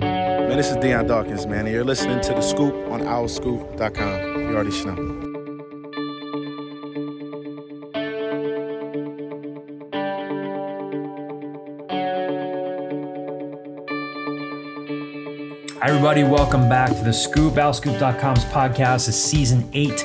[0.00, 4.40] Man, this is Dion Dawkins, man, and you're listening to The Scoop on OwlScoop.com.
[4.40, 5.14] You already know.
[15.80, 16.24] Hi, everybody.
[16.24, 17.52] Welcome back to the Scoop.
[17.54, 20.02] OwlScoop.com's podcast is season eight,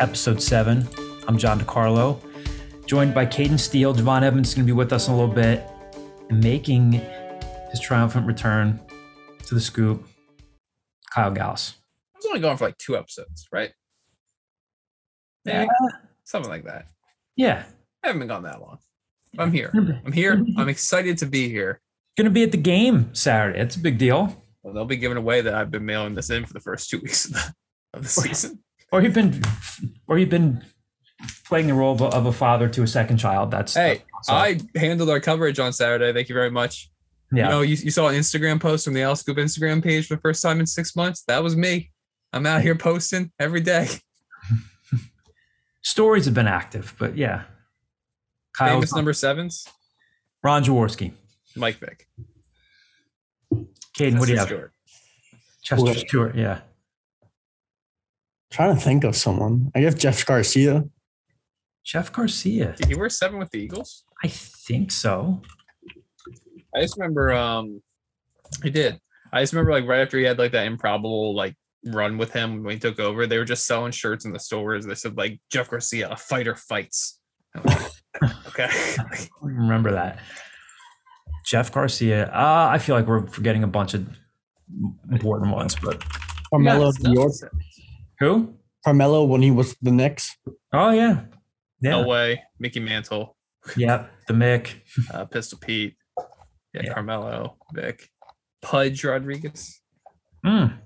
[0.00, 0.88] episode seven.
[1.28, 2.18] I'm John DiCarlo,
[2.92, 3.94] joined by Caden Steele.
[3.94, 5.66] Javon Evans is going to be with us in a little bit
[6.28, 6.92] making
[7.70, 8.78] his triumphant return
[9.46, 10.06] to the Scoop.
[11.10, 11.76] Kyle Gauss.
[12.14, 13.70] I was only going for like two episodes, right?
[15.46, 15.68] Yeah,
[16.24, 16.88] something like that.
[17.34, 17.64] Yeah.
[18.04, 18.76] I haven't been gone that long.
[19.38, 19.70] I'm here.
[19.72, 20.44] I'm here.
[20.58, 21.80] I'm excited to be here.
[22.18, 23.58] Going to be at the game Saturday.
[23.58, 24.44] It's a big deal.
[24.62, 26.98] Well, they'll be giving away that I've been mailing this in for the first two
[26.98, 27.54] weeks of the,
[27.94, 28.62] of the season.
[28.92, 29.40] Or you've been,
[30.06, 30.62] or you've been
[31.44, 33.50] playing the role of a, of a father to a second child.
[33.50, 34.68] That's Hey, that's awesome.
[34.74, 36.12] I handled our coverage on Saturday.
[36.12, 36.90] Thank you very much.
[37.32, 37.44] yeah.
[37.44, 40.16] You know, you, you saw an Instagram post from the Owl Scoop Instagram page for
[40.16, 41.22] the first time in six months.
[41.28, 41.90] That was me.
[42.32, 43.88] I'm out here posting every day.
[45.82, 47.44] stories have been active, but yeah.
[48.56, 49.66] Kyle, Famous number sevens,
[50.42, 51.12] Ron Jaworski,
[51.56, 52.06] Mike Vick.
[53.98, 54.46] Caden, what do you Chester have?
[54.46, 54.72] Stewart.
[55.62, 56.60] Chester Well- Stewart, yeah.
[58.50, 59.70] trying to think of someone.
[59.74, 60.84] I guess Jeff Garcia.
[61.84, 62.74] Jeff Garcia.
[62.76, 64.04] Did he wear seven with the Eagles?
[64.24, 65.42] I think so.
[66.74, 67.82] I just remember um
[68.62, 68.98] he did.
[69.32, 71.54] I just remember like right after he had like that improbable like
[71.86, 74.86] run with him when he took over, they were just selling shirts in the stores.
[74.86, 77.18] They said like Jeff Garcia, a fighter fights.
[77.56, 77.90] I'm like,
[78.48, 78.68] okay.
[78.70, 80.18] I remember that.
[81.44, 82.26] Jeff Garcia.
[82.32, 84.06] Uh, I feel like we're forgetting a bunch of
[85.10, 86.02] important ones, but
[86.50, 87.32] Carmelo Yeah, York.
[88.20, 88.54] who?
[88.84, 90.36] Carmelo when he was the Knicks.
[90.72, 91.22] Oh yeah.
[91.82, 91.90] Yeah.
[91.90, 92.42] No way.
[92.58, 93.36] Mickey Mantle,
[93.76, 94.06] Yeah.
[94.28, 94.74] The Mick.
[95.12, 95.96] uh, Pistol Pete,
[96.72, 96.92] yeah, Yeah.
[96.94, 98.08] Carmelo, Vic,
[98.62, 99.80] Pudge Rodriguez.
[100.46, 100.78] Mm.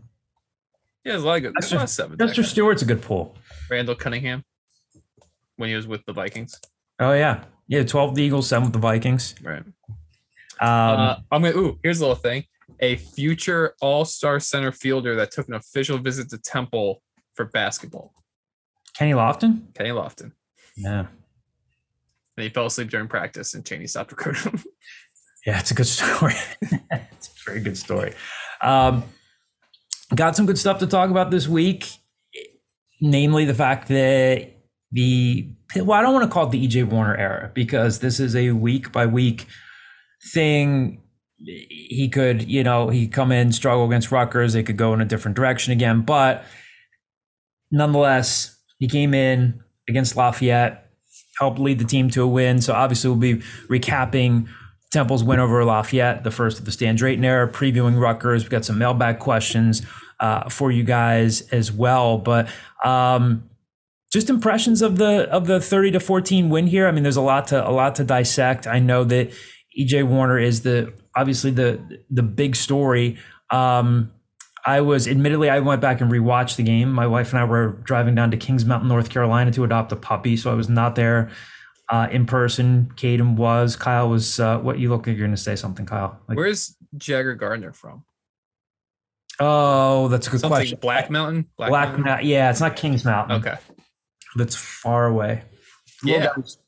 [1.05, 1.53] Yeah, there's a lot of good.
[1.58, 2.19] There's a lot of sevens.
[2.19, 2.43] Chester.
[2.43, 3.37] Stewart's a good pull.
[3.70, 4.43] Randall Cunningham
[5.56, 6.59] when he was with the Vikings.
[6.99, 7.44] Oh yeah.
[7.69, 9.34] Yeah, 12 the Eagles, seven with the Vikings.
[9.43, 9.62] Right.
[10.60, 11.56] Um, uh, I'm gonna.
[11.56, 12.44] Ooh, here's a little thing.
[12.81, 17.03] A future All-Star center fielder that took an official visit to Temple
[17.34, 18.12] for basketball.
[18.97, 19.75] Kenny Lofton?
[19.75, 20.32] Kenny Lofton.
[20.76, 21.06] Yeah.
[22.37, 24.64] And he fell asleep during practice, and Chaney stopped recruiting him.
[25.47, 26.34] Yeah, it's a good story.
[26.60, 28.14] it's a very good story.
[28.60, 29.04] Um,
[30.12, 31.87] got some good stuff to talk about this week,
[33.00, 34.50] namely the fact that
[34.91, 38.34] the well, I don't want to call it the EJ Warner era because this is
[38.34, 39.47] a week by week
[40.32, 41.00] thing.
[41.38, 44.54] He could, you know, he come in, struggle against Rutgers.
[44.54, 46.44] They could go in a different direction again, but
[47.70, 50.91] nonetheless, he came in against Lafayette,
[51.38, 52.60] helped lead the team to a win.
[52.60, 53.36] So obviously, we'll be
[53.69, 54.48] recapping
[54.92, 58.42] Temple's win over Lafayette, the first of the Stan Drayton era, previewing Rutgers.
[58.42, 59.82] We've got some mailbag questions
[60.20, 62.19] uh, for you guys as well.
[62.19, 62.48] But
[62.84, 63.48] um,
[64.12, 66.86] just impressions of the of the 30 to 14 win here.
[66.86, 68.66] I mean, there's a lot to a lot to dissect.
[68.66, 69.32] I know that
[69.78, 73.19] EJ Warner is the obviously the the big story.
[73.50, 74.12] Um,
[74.66, 76.93] I was admittedly I went back and rewatched the game.
[76.93, 79.97] My wife and I were driving down to Kings Mountain, North Carolina to adopt a
[79.97, 81.31] puppy, so I was not there
[81.88, 82.91] uh, in person.
[82.97, 83.76] Caden was.
[83.76, 84.41] Kyle was.
[84.41, 86.19] Uh, what you look like you're going to say something, Kyle?
[86.28, 88.05] Like, Where's Jagger Gardner from?
[89.38, 90.78] oh, that's a good Something question.
[90.81, 91.47] Black Mountain.
[91.56, 92.03] Black, Mountain?
[92.03, 92.26] Mountain.
[92.26, 93.37] Yeah, it's not Kings Mountain.
[93.38, 93.56] Okay.
[94.37, 95.43] That's far away.
[96.03, 96.26] Little Yeah.
[96.26, 96.59] guy was-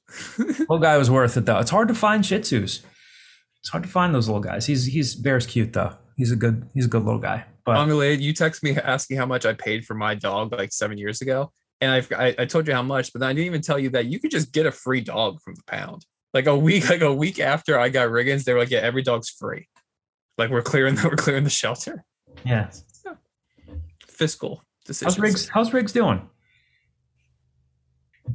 [0.59, 1.59] little guy was worth it though.
[1.59, 2.81] It's hard to find Shih Tzus.
[3.61, 4.67] It's hard to find those little guys.
[4.67, 5.97] He's he's bear's cute though.
[6.17, 7.45] He's a good he's a good little guy.
[7.69, 8.21] But Unrelated.
[8.21, 11.53] You text me asking how much I paid for my dog like seven years ago,
[11.81, 13.91] and I, I I told you how much, but then I didn't even tell you
[13.91, 16.07] that you could just get a free dog from the pound.
[16.33, 19.03] Like a week, like a week after I got Riggins, they were like, "Yeah, every
[19.03, 19.69] dog's free."
[20.39, 22.05] Like we're clearing the we're clearing the shelter.
[22.45, 22.71] yeah,
[24.07, 25.15] Fiscal decisions.
[25.17, 25.49] how's Riggs?
[25.49, 26.29] How's Riggs doing?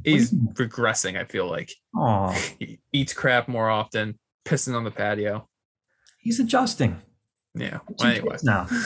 [0.04, 1.18] He's regressing.
[1.18, 5.48] I feel like Oh, he eats crap more often, pissing on the patio.
[6.18, 7.00] he's adjusting.
[7.54, 7.78] Yeah.
[7.98, 8.66] Well, anyway, now.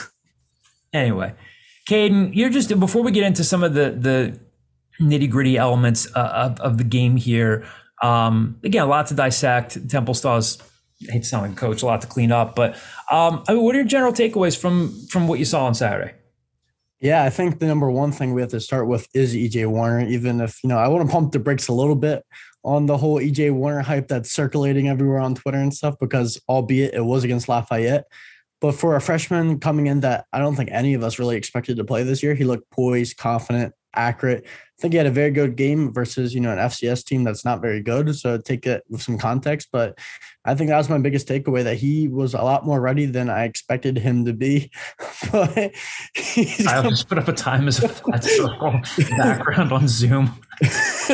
[0.92, 1.34] anyway,
[1.88, 4.38] Caden, you're just before we get into some of the the
[5.00, 7.66] nitty gritty elements uh, of of the game here.
[8.02, 9.88] Um, again, a lot to dissect.
[9.88, 10.58] Temple Stars.
[11.08, 12.56] I hate to sound like coach, a lot to clean up.
[12.56, 12.74] But
[13.10, 16.14] um, I mean, what are your general takeaways from from what you saw on Saturday?
[17.00, 20.06] Yeah, I think the number one thing we have to start with is EJ Warner.
[20.06, 22.24] Even if you know, I want to pump the brakes a little bit
[22.64, 26.94] on the whole EJ Warner hype that's circulating everywhere on Twitter and stuff, because albeit
[26.94, 28.06] it was against Lafayette,
[28.60, 31.76] but for a freshman coming in that I don't think any of us really expected
[31.76, 34.46] to play this year, he looked poised, confident, accurate.
[34.78, 37.44] I think he had a very good game versus you know an FCS team that's
[37.44, 38.14] not very good.
[38.14, 39.98] So take it with some context, but
[40.44, 43.28] I think that was my biggest takeaway that he was a lot more ready than
[43.28, 44.70] I expected him to be.
[45.32, 45.72] but
[46.68, 48.80] I'll just put up a time as a flat circle
[49.18, 50.32] background on Zoom.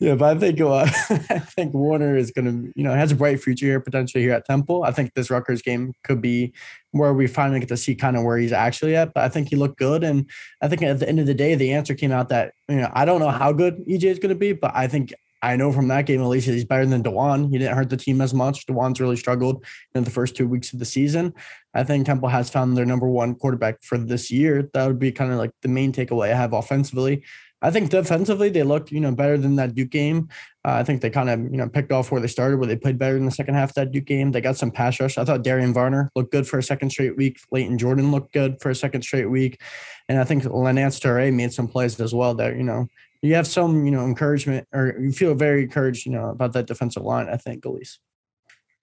[0.00, 3.14] yeah, but I think uh, I think Warner is going to, you know, has a
[3.14, 4.82] bright future here potentially here at Temple.
[4.82, 6.52] I think this Rutgers game could be
[6.90, 9.14] where we finally get to see kind of where he's actually at.
[9.14, 10.28] But I think he looked good, and
[10.60, 12.90] I think at the end of the day, the answer came out that you know
[12.92, 15.12] I don't know how good EJ is going to be, but I think
[15.42, 17.50] I know from that game at least he's better than D'Wan.
[17.50, 18.66] He didn't hurt the team as much.
[18.66, 19.64] D'Wan's really struggled
[19.94, 21.32] in the first two weeks of the season.
[21.74, 24.68] I think Temple has found their number one quarterback for this year.
[24.74, 27.24] That would be kind of like the main takeaway I have offensively.
[27.62, 30.28] I think defensively they looked, you know, better than that Duke game.
[30.64, 32.76] Uh, I think they kind of, you know, picked off where they started, where they
[32.76, 34.32] played better in the second half of that Duke game.
[34.32, 35.18] They got some pass rush.
[35.18, 37.38] I thought Darian Varner looked good for a second straight week.
[37.50, 39.60] Leighton Jordan looked good for a second straight week,
[40.08, 42.34] and I think Lance Toure made some plays as well.
[42.34, 42.88] That you know,
[43.22, 46.66] you have some, you know, encouragement, or you feel very encouraged, you know, about that
[46.66, 47.28] defensive line.
[47.28, 47.98] I think, Elise.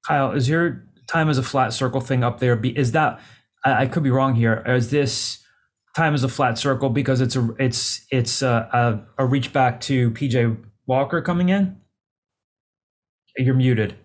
[0.05, 2.59] Kyle, is your time as a flat circle thing up there?
[2.63, 3.19] Is that
[3.65, 4.63] I could be wrong here?
[4.65, 5.39] Is this
[5.97, 9.81] time is a flat circle because it's a it's it's a, a, a reach back
[9.81, 10.55] to PJ
[10.85, 11.77] Walker coming in.
[13.35, 13.95] You're muted.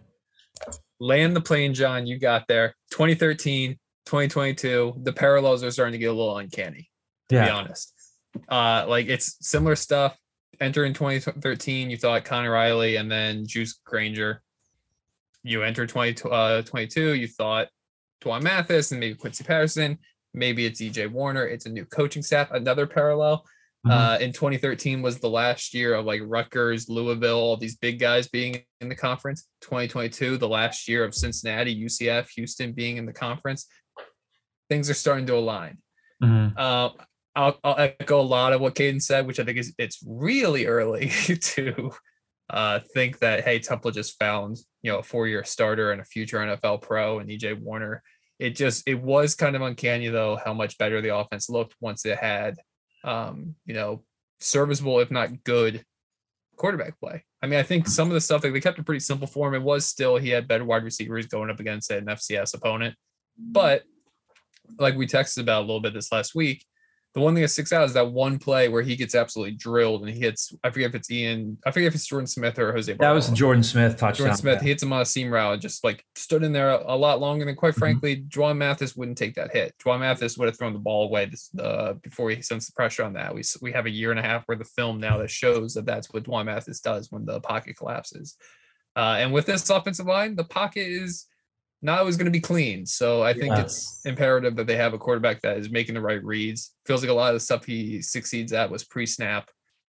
[0.99, 2.07] Land the plane, John.
[2.07, 2.75] You got there.
[2.93, 3.73] 2013,
[4.07, 4.95] 2022.
[5.03, 6.89] The parallels are starting to get a little uncanny.
[7.29, 7.45] To yeah.
[7.45, 7.93] be honest,
[8.49, 10.17] uh, like it's similar stuff.
[10.61, 14.43] Enter in 2013, you thought Connor Reilly and then Juice Granger.
[15.43, 17.69] You enter 2022, uh, you thought
[18.21, 19.99] D'Wan Mathis and maybe Quincy Patterson.
[20.35, 21.47] Maybe it's EJ Warner.
[21.47, 22.51] It's a new coaching staff.
[22.51, 23.45] Another parallel
[23.87, 23.91] mm-hmm.
[23.91, 28.29] uh, in 2013 was the last year of like Rutgers, Louisville, all these big guys
[28.29, 29.49] being in the conference.
[29.63, 33.67] 2022, the last year of Cincinnati, UCF, Houston being in the conference.
[34.69, 35.79] Things are starting to align.
[36.23, 36.57] Mm-hmm.
[36.57, 36.91] Uh,
[37.35, 40.67] I'll, I'll, echo a lot of what Caden said, which I think is it's really
[40.67, 41.09] early
[41.41, 41.93] to
[42.51, 46.39] uh, think that hey, Temple just found you know a four-year starter and a future
[46.39, 48.03] NFL pro and EJ Warner
[48.43, 52.05] it just it was kind of uncanny though how much better the offense looked once
[52.05, 52.57] it had
[53.05, 54.03] um, you know,
[54.41, 55.85] serviceable if not good
[56.57, 57.25] quarterback play.
[57.43, 59.49] I mean, I think some of the stuff like they kept it pretty simple for
[59.49, 59.55] him.
[59.55, 62.95] It was still he had better wide receivers going up against an FCS opponent,
[63.37, 63.83] but
[64.79, 66.65] like we texted about a little bit this last week,
[67.15, 70.01] the one thing that sticks out is that one play where he gets absolutely drilled
[70.01, 70.55] and he hits.
[70.65, 71.59] I forget if it's Ian.
[71.67, 72.91] I forget if it's Jordan Smith or Jose.
[72.95, 74.27] That was Jordan Smith touchdown.
[74.27, 74.63] Jordan Smith.
[74.63, 75.61] He hits him on a seam route.
[75.61, 77.81] Just like stood in there a, a lot longer than quite mm-hmm.
[77.81, 79.75] frankly, D'Wan Mathis wouldn't take that hit.
[79.79, 83.05] D'Wan Mathis would have thrown the ball away this, uh, before he sends the pressure
[83.05, 83.35] on that.
[83.35, 85.85] We we have a year and a half worth of film now that shows that
[85.85, 88.37] that's what D'Wan Mathis does when the pocket collapses.
[88.97, 91.27] Uh, and with this offensive line, the pocket is
[91.83, 92.87] not always going to be clean.
[92.87, 96.23] So I think it's imperative that they have a quarterback that is making the right
[96.25, 96.71] reads.
[96.87, 99.51] Feels like a lot of the stuff he succeeds at was pre-snap,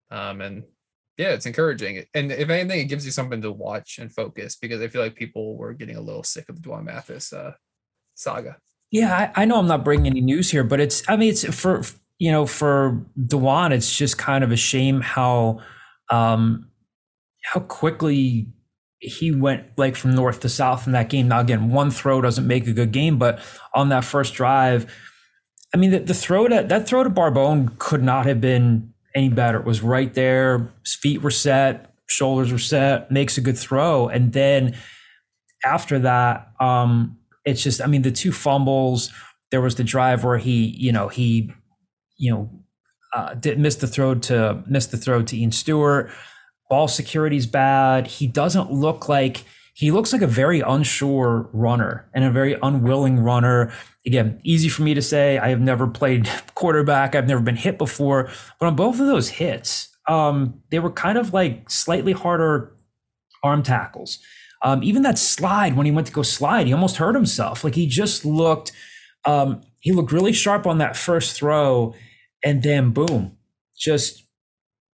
[0.10, 0.64] um, and
[1.18, 2.06] yeah, it's encouraging.
[2.14, 5.16] And if anything, it gives you something to watch and focus because I feel like
[5.16, 7.52] people were getting a little sick of the D'Wan Mathis uh,
[8.16, 8.58] saga.
[8.90, 11.44] Yeah, I, I, know I'm not bringing any news here, but it's I mean it's
[11.54, 11.82] for
[12.18, 15.60] you know for D'Wan, it's just kind of a shame how
[16.10, 16.70] um,
[17.44, 18.48] how quickly
[19.04, 21.28] he went like from north to south in that game.
[21.28, 23.40] Now, again, one throw doesn't make a good game, but
[23.76, 24.92] on that first drive,
[25.74, 29.30] I mean, the, the throw to that throw to Barbon could not have been any
[29.30, 29.60] better.
[29.60, 30.72] It was right there.
[30.86, 34.08] His feet were set, shoulders were set, makes a good throw.
[34.08, 34.76] And then
[35.66, 39.12] after that, um, it's just, I mean, the two fumbles,
[39.52, 41.52] there was the drive where he, you know, he,
[42.18, 42.50] you know,
[43.14, 46.10] uh, did miss the throw to miss the throw to Ian Stewart
[46.74, 48.08] ball security's bad.
[48.08, 49.44] He doesn't look like
[49.76, 53.72] he looks like a very unsure runner and a very unwilling runner.
[54.08, 55.38] Again, easy for me to say.
[55.38, 57.14] I have never played quarterback.
[57.14, 58.28] I've never been hit before,
[58.60, 62.76] but on both of those hits, um, they were kind of like slightly harder
[63.44, 64.18] arm tackles.
[64.64, 67.64] Um, even that slide when he went to go slide, he almost hurt himself.
[67.64, 68.72] Like he just looked,
[69.26, 71.94] um, he looked really sharp on that first throw,
[72.44, 73.38] and then boom,
[73.78, 74.23] just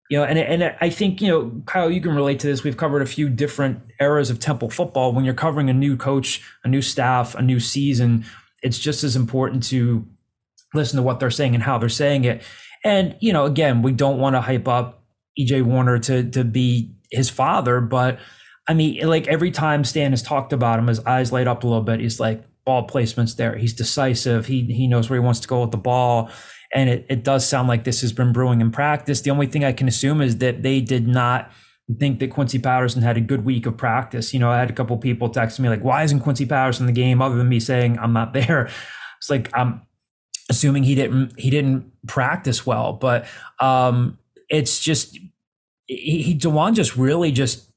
[0.10, 2.63] you know, and and I think you know, Kyle, you can relate to this.
[2.63, 5.13] We've covered a few different eras of Temple football.
[5.13, 8.25] When you're covering a new coach, a new staff, a new season,
[8.63, 10.08] it's just as important to
[10.74, 12.42] listen to what they're saying and how they're saying it.
[12.84, 15.04] And you know, again, we don't want to hype up
[15.39, 18.20] EJ Warner to to be his father, but
[18.68, 21.68] I mean, like every time Stan has talked about him, his eyes light up a
[21.68, 22.00] little bit.
[22.00, 23.58] He's like, ball placement's there.
[23.58, 24.48] He's decisive.
[24.48, 26.32] He he knows where he wants to go with the ball
[26.74, 29.22] and it, it does sound like this has been brewing in practice.
[29.22, 31.52] The only thing I can assume is that they did not
[31.98, 34.34] think that Quincy Patterson had a good week of practice.
[34.34, 36.94] You know, I had a couple people text me like, "Why isn't Quincy Patterson in
[36.94, 38.70] the game?" Other than me saying I'm not there,
[39.18, 39.82] it's like I'm
[40.50, 42.94] assuming he didn't he didn't practice well.
[42.94, 43.26] But
[43.60, 45.18] um, it's just
[45.88, 47.70] he, he D'Wan just really just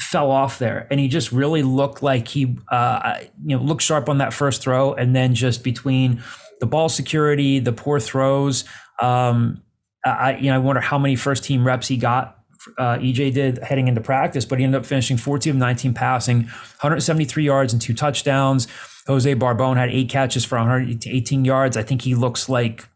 [0.00, 4.08] fell off there and he just really looked like he uh, you know looked sharp
[4.08, 6.22] on that first throw and then just between
[6.60, 8.64] the ball security the poor throws.
[9.00, 9.62] Um,
[10.04, 12.38] I you know I wonder how many first team reps he got
[12.78, 16.42] uh, EJ did heading into practice but he ended up finishing 14 of 19 passing
[16.42, 18.68] 173 yards and two touchdowns.
[19.06, 21.76] Jose Barbon had eight catches for 118 yards.
[21.76, 22.86] I think he looks like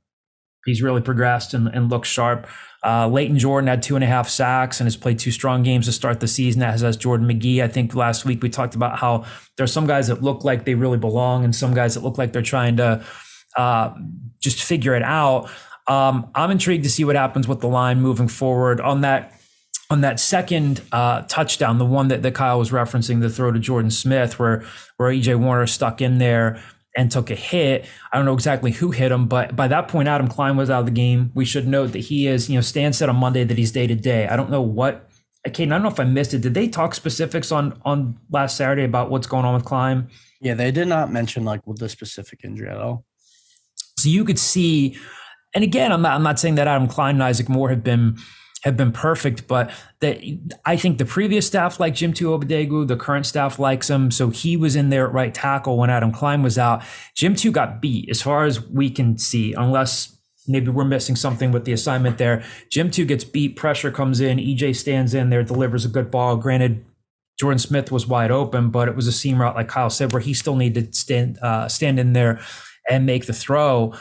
[0.65, 2.47] he's really progressed and, and looks sharp.
[2.85, 5.87] Uh, Layton Jordan had two and a half sacks and has played two strong games
[5.87, 7.63] to start the season, as has Jordan Magee.
[7.63, 9.25] I think last week we talked about how
[9.57, 12.19] there are some guys that look like they really belong and some guys that look
[12.19, 13.03] like they're trying to
[13.57, 13.95] uh,
[14.41, 15.51] just figure it out.
[15.87, 19.33] Um, I'm intrigued to see what happens with the line moving forward on that
[19.91, 23.59] on that second uh, touchdown, the one that, that Kyle was referencing, the throw to
[23.59, 24.65] Jordan Smith, where
[24.97, 26.63] where EJ Warner stuck in there
[26.97, 27.87] and took a hit.
[28.13, 30.81] I don't know exactly who hit him, but by that point, Adam Klein was out
[30.81, 31.33] of the game.
[31.35, 33.87] We should note that he is, you know, Stan said on Monday that he's day
[33.87, 34.27] to day.
[34.29, 35.09] I don't know what,
[35.47, 36.41] Caden, I don't know if I missed it.
[36.41, 40.09] Did they talk specifics on on last Saturday about what's going on with Klein?
[40.41, 43.05] Yeah, they did not mention like the specific injury at all.
[43.99, 44.97] So you could see,
[45.55, 48.19] and again, I'm not I'm not saying that Adam Klein and Isaac Moore have been
[48.65, 49.71] have been perfect, but
[50.01, 50.23] that
[50.65, 54.11] I think the previous staff like Jim Tuobedegu, the current staff likes him.
[54.11, 56.83] So he was in there at right tackle when Adam Klein was out.
[57.15, 61.53] Jim Two got beat as far as we can see, unless maybe we're missing something
[61.53, 62.43] with the assignment there.
[62.71, 66.39] Jim Two gets beat, pressure comes in, EJ stands in there, delivers a good ball.
[66.39, 66.85] Granted,
[67.39, 70.23] Jordan Smith was wide open, but it was a seam route, like Kyle said, where
[70.23, 72.41] he still needed to stand uh, stand in there
[72.89, 73.95] and make the throw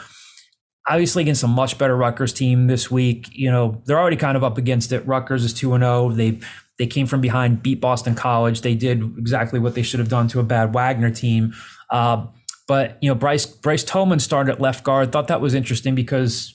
[0.88, 3.28] obviously against a much better Rutgers team this week.
[3.32, 5.06] You know, they're already kind of up against it.
[5.06, 6.10] Rutgers is 2 and 0.
[6.10, 6.40] They
[6.78, 8.62] they came from behind, beat Boston College.
[8.62, 11.54] They did exactly what they should have done to a bad Wagner team.
[11.88, 12.26] Uh,
[12.66, 15.12] but you know, Bryce Bryce Tolman started at left guard.
[15.12, 16.54] Thought that was interesting because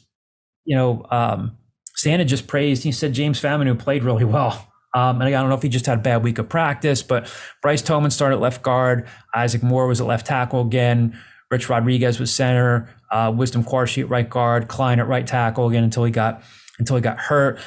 [0.65, 1.57] you know um,
[1.95, 2.83] Santa just praised.
[2.83, 4.65] He said James Faminu played really well.
[4.95, 7.31] Um, and I don't know if he just had a bad week of practice, but
[7.61, 9.07] Bryce Tolman started left guard.
[9.35, 11.15] Isaac Moore was at left tackle again.
[11.51, 16.03] Rich Rodriguez was center uh, Wisdom at right guard, Klein at right tackle again until
[16.03, 16.43] he got
[16.77, 17.59] until he got hurt.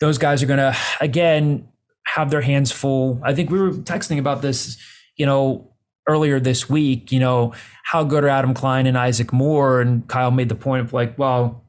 [0.00, 1.68] Those guys are gonna again
[2.06, 3.20] have their hands full.
[3.24, 4.78] I think we were texting about this,
[5.16, 5.72] you know,
[6.06, 7.10] earlier this week.
[7.10, 9.80] You know, how good are Adam Klein and Isaac Moore?
[9.80, 11.64] And Kyle made the point of like, well,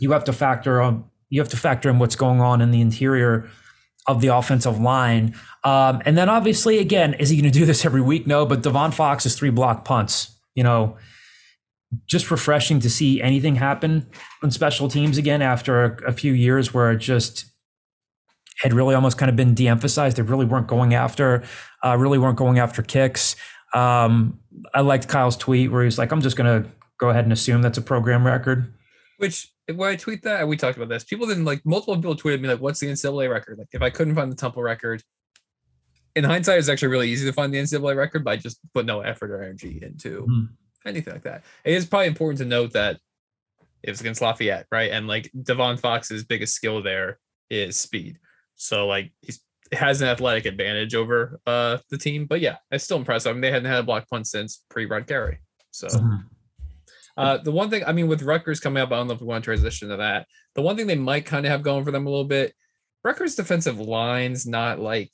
[0.00, 2.80] you have to factor on you have to factor in what's going on in the
[2.80, 3.48] interior
[4.06, 5.34] of the offensive line.
[5.64, 8.26] Um, and then obviously, again, is he going to do this every week?
[8.26, 10.35] No, but Devon Fox is three block punts.
[10.56, 10.96] You know,
[12.06, 14.06] just refreshing to see anything happen
[14.42, 17.46] on special teams again after a, a, few years where it just
[18.58, 20.16] had really almost kind of been de-emphasized.
[20.16, 21.44] They really weren't going after,
[21.84, 23.36] uh, really weren't going after kicks.
[23.74, 24.40] Um,
[24.74, 27.62] I liked Kyle's tweet where he's like, "I'm just going to go ahead and assume
[27.62, 28.72] that's a program record."
[29.18, 31.04] Which when I tweet that, we talked about this.
[31.04, 33.90] People didn't like multiple people tweeted me like, "What's the NCAA record?" Like, if I
[33.90, 35.02] couldn't find the Temple record,
[36.16, 39.00] in hindsight, it's actually really easy to find the NCAA record, by just put no
[39.00, 40.22] effort or energy into.
[40.22, 40.44] Mm-hmm
[40.86, 41.44] anything like that.
[41.64, 42.98] It is probably important to note that
[43.82, 44.90] it was against Lafayette, right?
[44.90, 47.18] And like Devon Fox's biggest skill there
[47.50, 48.18] is speed.
[48.54, 49.40] So like he's
[49.72, 52.26] has an athletic advantage over uh the team.
[52.26, 53.30] But yeah, it's still impressive.
[53.30, 55.40] I mean, they hadn't had a block punt since pre-Rod Carey.
[55.72, 56.16] So mm-hmm.
[57.16, 59.26] uh the one thing I mean with Rutgers coming up, I don't know if we
[59.26, 60.26] want to transition to that.
[60.54, 62.54] The one thing they might kind of have going for them a little bit,
[63.04, 65.10] Rutgers defensive lines not like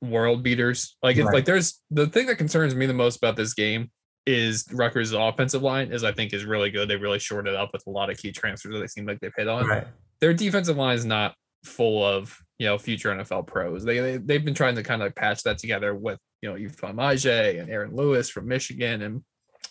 [0.00, 0.96] world beaters.
[1.02, 1.32] Like right.
[1.32, 3.90] like there's the thing that concerns me the most about this game
[4.26, 6.88] is Rutgers' offensive line is I think is really good.
[6.88, 9.20] They really shored it up with a lot of key transfers that they seem like
[9.20, 9.66] they've hit on.
[9.66, 9.86] Right.
[10.20, 13.84] Their defensive line is not full of you know future NFL pros.
[13.84, 16.56] They, they they've been trying to kind of like patch that together with you know
[16.56, 19.22] Ifeanyi Maijeh and Aaron Lewis from Michigan, and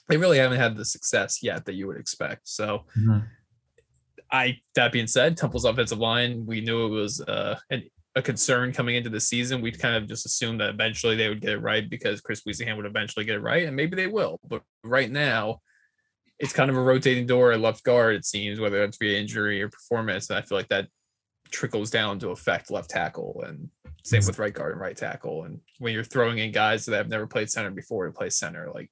[0.07, 2.47] they really haven't had the success yet that you would expect.
[2.47, 2.85] So.
[2.97, 3.19] Mm-hmm.
[4.31, 7.81] I that being said, Temple's offensive line, we knew it was uh, an
[8.15, 9.61] a concern coming into the season.
[9.61, 12.75] We'd kind of just assumed that eventually they would get it right because Chris Wiesehan
[12.75, 14.39] would eventually get it right, and maybe they will.
[14.47, 15.61] But right now,
[16.39, 19.61] it's kind of a rotating door at left guard, it seems, whether that's via injury
[19.61, 20.29] or performance.
[20.29, 20.87] And I feel like that
[21.51, 23.69] trickles down to affect left tackle and
[24.03, 25.43] same with right guard and right tackle.
[25.43, 28.71] And when you're throwing in guys that have never played center before to play center,
[28.73, 28.89] like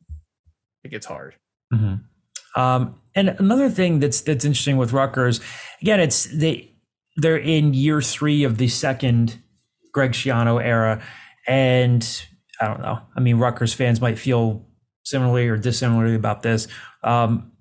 [0.84, 1.36] it gets hard.
[1.74, 2.62] Mm-hmm.
[2.62, 5.40] Um, and another thing that's that's interesting with Rutgers,
[5.82, 6.77] again, it's they
[7.18, 9.40] they're in year three of the second
[9.92, 11.02] Greg Schiano era,
[11.48, 12.26] and
[12.62, 13.00] I don't know.
[13.16, 14.66] I mean, Rutgers fans might feel
[15.04, 16.68] similarly or dissimilarly about this.
[17.04, 17.52] Um,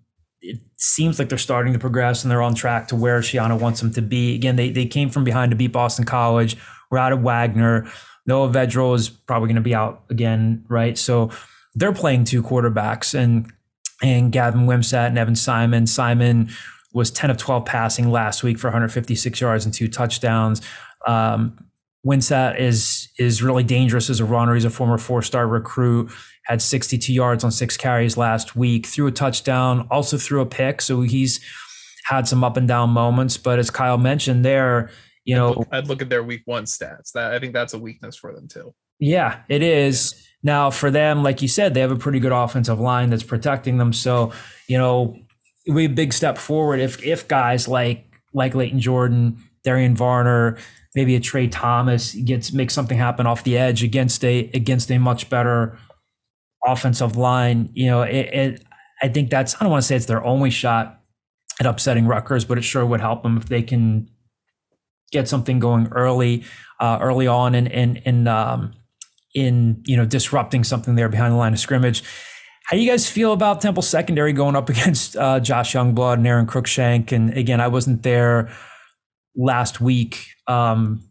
[0.41, 3.81] it seems like they're starting to progress and they're on track to where Schiano wants
[3.81, 4.35] them to be.
[4.35, 6.57] Again, they they came from behind to beat Boston College.
[6.91, 7.91] We're out of Wagner.
[8.27, 10.99] Noah Vedral is probably going to be out again, right?
[10.99, 11.31] So
[11.75, 13.53] they're playing two quarterbacks, and
[14.03, 15.87] and Gavin Wimsatt and Evan Simon.
[15.87, 16.51] Simon
[16.97, 20.63] was 10 of 12 passing last week for 156 yards and two touchdowns.
[21.07, 21.59] Um,
[22.07, 24.55] Wimsatt is is really dangerous as a runner.
[24.55, 26.11] He's a former four star recruit.
[26.45, 28.87] Had 62 yards on six carries last week.
[28.87, 29.87] Threw a touchdown.
[29.91, 30.81] Also threw a pick.
[30.81, 31.39] So he's
[32.07, 33.37] had some up and down moments.
[33.37, 34.91] But as Kyle mentioned, there,
[35.25, 37.13] you know, I'd look, I'd look at their week one stats.
[37.13, 38.73] That I think that's a weakness for them too.
[38.99, 40.15] Yeah, it is.
[40.43, 43.77] Now, for them, like you said, they have a pretty good offensive line that's protecting
[43.77, 43.93] them.
[43.93, 44.33] So,
[44.69, 45.19] you know,
[45.75, 50.59] be a big step forward if if guys like like Leighton Jordan, Darian Varner,
[50.95, 54.99] maybe a Trey Thomas gets makes something happen off the edge against a against a
[54.99, 55.79] much better
[56.65, 57.71] offensive line.
[57.75, 58.65] You know, it, it
[59.03, 61.01] I think that's I don't want to say it's their only shot
[61.61, 64.09] at upsetting Rutgers, but it sure would help them if they can
[65.13, 66.45] get something going early,
[66.81, 68.73] uh, early on, and and and um,
[69.35, 72.03] in you know disrupting something there behind the line of scrimmage.
[72.67, 76.27] How do you guys feel about Temple secondary going up against uh, Josh Youngblood and
[76.27, 77.13] Aron Cruickshank?
[77.13, 78.51] And again, I wasn't there
[79.37, 80.27] last week.
[80.47, 81.03] Um,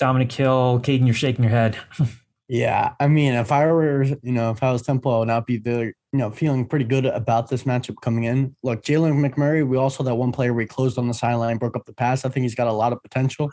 [0.00, 1.76] Dominic Hill, Caden, you're shaking your head.
[2.48, 5.46] Yeah, I mean, if I were, you know, if I was Temple, I would not
[5.46, 8.54] be very, you know, feeling pretty good about this matchup coming in.
[8.62, 11.86] Look, Jalen McMurray, we also that one player we closed on the sideline, broke up
[11.86, 12.24] the pass.
[12.24, 13.50] I think he's got a lot of potential,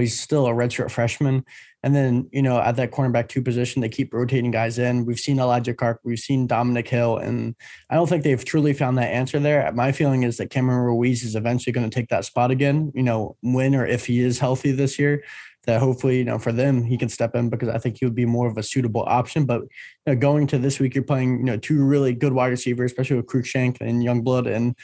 [0.00, 1.44] but he's still a redshirt freshman.
[1.82, 5.04] And then, you know, at that cornerback two position, they keep rotating guys in.
[5.04, 7.54] We've seen Elijah Clark, we've seen Dominic Hill, and
[7.90, 9.70] I don't think they've truly found that answer there.
[9.72, 13.02] My feeling is that Cameron Ruiz is eventually going to take that spot again, you
[13.02, 15.22] know, when or if he is healthy this year
[15.66, 18.14] that hopefully, you know, for them, he can step in because I think he would
[18.14, 19.44] be more of a suitable option.
[19.44, 19.68] But you
[20.06, 23.16] know, going to this week, you're playing, you know, two really good wide receivers, especially
[23.16, 24.50] with Cruickshank and Youngblood.
[24.50, 24.74] And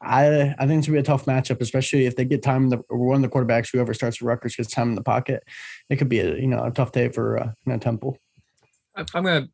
[0.00, 2.68] I I think it's gonna be a tough matchup, especially if they get time in
[2.70, 5.42] the one of the quarterbacks, whoever starts with Rutgers gets time in the pocket.
[5.90, 8.16] It could be a you know a tough day for uh, you know, Temple.
[8.94, 9.48] I'm gonna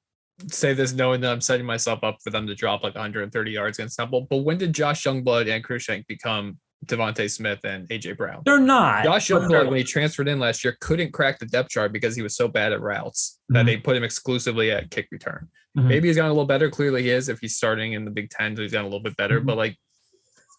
[0.49, 3.79] say this knowing that I'm setting myself up for them to drop like 130 yards
[3.79, 4.27] against Temple.
[4.29, 8.43] But when did Josh Youngblood and Cruickshank become DeVonta Smith and AJ Brown.
[8.45, 9.05] They're not.
[9.05, 12.21] Josh Youngblood, when he transferred in last year, couldn't crack the depth chart because he
[12.23, 13.67] was so bad at routes that Mhm.
[13.67, 15.49] they put him exclusively at kick return.
[15.79, 15.87] Mhm.
[15.87, 16.69] Maybe he's gotten a little better.
[16.69, 17.29] Clearly, he is.
[17.31, 19.41] If he's starting in the Big Ten, so he's gotten a little bit better.
[19.41, 19.47] Mhm.
[19.47, 19.79] But like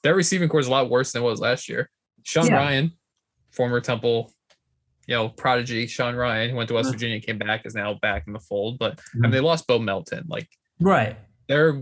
[0.04, 1.90] their receiving core is a lot worse than it was last year.
[2.24, 2.56] Sean Yeah.
[2.56, 2.92] Ryan,
[3.52, 4.32] former Temple,
[5.08, 6.94] you know, prodigy Sean Ryan, who went to West Mhm.
[6.94, 8.80] Virginia, came back, is now back in the fold.
[8.80, 9.22] But I Mhm.
[9.22, 10.26] mean, they lost Bo Melton.
[10.28, 11.18] Like Right.
[11.48, 11.82] they're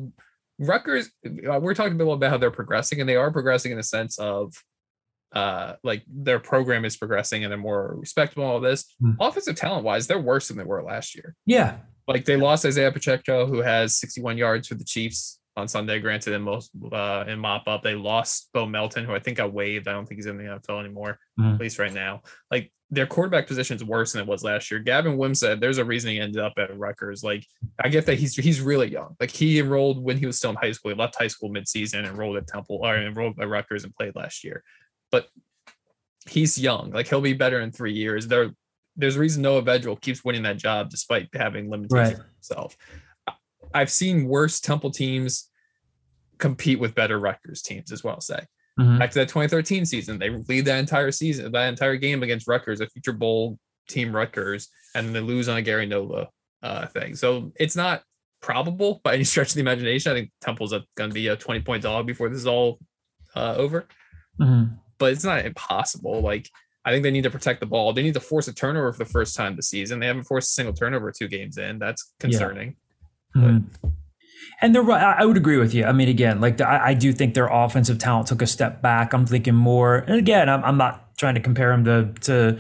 [0.60, 1.10] Rutgers.
[1.26, 3.78] uh, We're talking a little bit about how they're progressing, and they are progressing in
[3.78, 4.54] the sense of,
[5.34, 8.44] uh, like their program is progressing and they're more respectable.
[8.46, 9.12] All this Hmm.
[9.20, 11.36] offensive talent wise, they're worse than they were last year.
[11.46, 11.80] Yeah.
[12.08, 16.00] Like they lost Isaiah Pacheco, who has 61 yards for the Chiefs on Sunday.
[16.00, 19.46] Granted, in most uh, in mop up, they lost Bo Melton, who I think I
[19.46, 19.88] waived.
[19.88, 21.56] I don't think he's in the NFL anymore, Mhm.
[21.56, 22.22] at least right now.
[22.52, 24.80] Like their quarterback position is worse than it was last year.
[24.80, 27.24] Gavin Wimsatt there's a reason he ended up at Rutgers.
[27.24, 27.46] Like
[27.84, 29.16] I get that he's he's really young.
[29.20, 30.92] Like he enrolled when he was still in high school.
[30.92, 34.44] He left high school midseason, enrolled at Temple or enrolled at Rutgers and played last
[34.44, 34.64] year.
[35.12, 35.28] But
[36.28, 36.92] he's young.
[36.92, 38.28] Like he'll be better in three years.
[38.28, 38.52] There,
[38.96, 42.28] there's a reason Noah Vedral keeps winning that job despite having limitations Right.
[42.36, 42.78] himself.
[43.74, 45.50] I've seen worse Temple teams
[46.38, 48.20] compete with better Rutgers teams, as well.
[48.22, 48.40] Say
[48.80, 48.98] Mhm.
[49.00, 52.82] back to that 2013 season, they lead that entire season, that entire game against Rutgers,
[52.82, 56.30] a future bowl team Rutgers, and they lose on a Gary Nova
[56.64, 57.14] uh, thing.
[57.16, 58.04] So it's not
[58.42, 60.12] probable by any stretch of the imagination.
[60.12, 62.80] I think Temple's going to be a 20 point dog before this is all
[63.36, 63.88] uh, over
[64.40, 64.80] Mhm.
[64.98, 66.22] but it's not impossible.
[66.22, 66.50] Like
[66.86, 67.94] I think they need to protect the ball.
[67.94, 70.00] They need to force a turnover for the first time this season.
[70.00, 71.80] They haven't forced a single turnover two games in.
[71.80, 72.76] That's concerning.
[73.36, 73.64] Mhm.
[74.62, 75.02] And they're right.
[75.20, 75.86] I would agree with you.
[75.86, 78.82] I mean, again, like the, I, I do think their offensive talent took a step
[78.82, 79.14] back.
[79.14, 82.60] I'm thinking more, and again, I'm, I'm not trying to compare them to to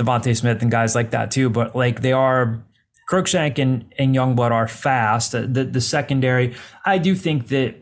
[0.00, 2.64] DeVonta Smith and guys like that too, but like they are.
[3.10, 5.32] Cruickshank and, and Youngblood are fast.
[5.32, 6.54] The, the the secondary,
[6.86, 7.74] I do think that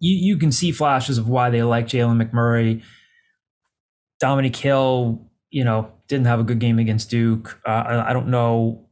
[0.00, 2.82] you you can see flashes of why they like Jalen McMurray.
[4.20, 5.20] Dominic Hill,
[5.50, 7.60] you know, didn't have a good game against Duke.
[7.66, 8.83] Uh, I, I don't know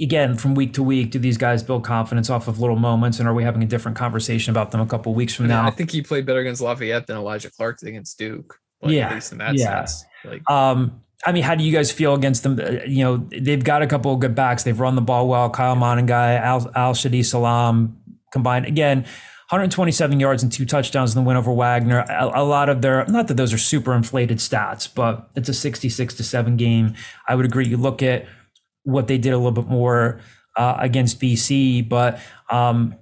[0.00, 3.28] again from week to week do these guys build confidence off of little moments and
[3.28, 5.66] are we having a different conversation about them a couple weeks I, from mean, now
[5.66, 8.58] I think he played better against Lafayette than Elijah Clark against Duke.
[8.82, 9.84] Like, Yeah, At least in that yeah.
[9.84, 10.04] sense.
[10.24, 13.64] Like um i mean how do you guys feel against them Uh, you know they've
[13.64, 17.24] got a couple of good backs they've run the ball well kyle monangai al, al-shadee
[17.24, 17.98] salaam
[18.32, 18.98] combined again
[19.48, 23.06] 127 yards and two touchdowns in the win over wagner a, a lot of their
[23.06, 26.94] not that those are super inflated stats but it's a 66 to 7 game
[27.28, 28.26] i would agree you look at
[28.86, 30.20] what they did a little bit more
[30.56, 32.18] uh, against bc but
[32.50, 32.94] um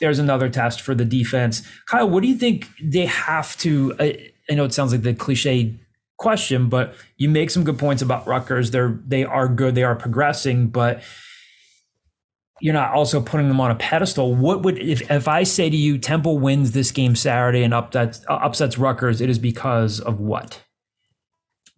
[0.00, 1.62] there's another test for the defense.
[1.86, 3.94] Kyle, what do you think they have to?
[4.00, 5.78] I, I know it sounds like the cliche
[6.16, 8.70] question, but you make some good points about Rutgers.
[8.70, 9.74] They're they are good.
[9.74, 11.02] They are progressing, but
[12.60, 14.34] you're not also putting them on a pedestal.
[14.34, 18.24] What would if if I say to you Temple wins this game Saturday and upsets
[18.28, 19.20] upsets Rutgers?
[19.20, 20.62] It is because of what?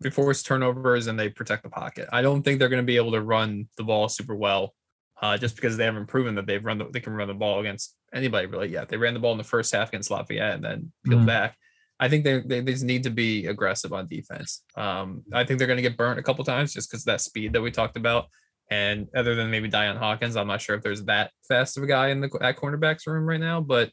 [0.02, 2.08] They force turnovers and they protect the pocket.
[2.12, 4.74] I don't think they're going to be able to run the ball super well,
[5.20, 7.60] uh, just because they haven't proven that they've run the, they can run the ball
[7.60, 8.88] against anybody really yet.
[8.88, 11.26] They ran the ball in the first half against Lafayette and then peeled Mhm.
[11.26, 11.56] back.
[12.00, 14.64] I think they, they they just need to be aggressive on defense.
[14.76, 17.20] Um, I think they're going to get burnt a couple times just because of that
[17.20, 18.26] speed that we talked about.
[18.70, 21.86] And other than maybe Dion Hawkins, I'm not sure if there's that fast of a
[21.86, 23.60] guy in the at cornerbacks room right now.
[23.60, 23.90] But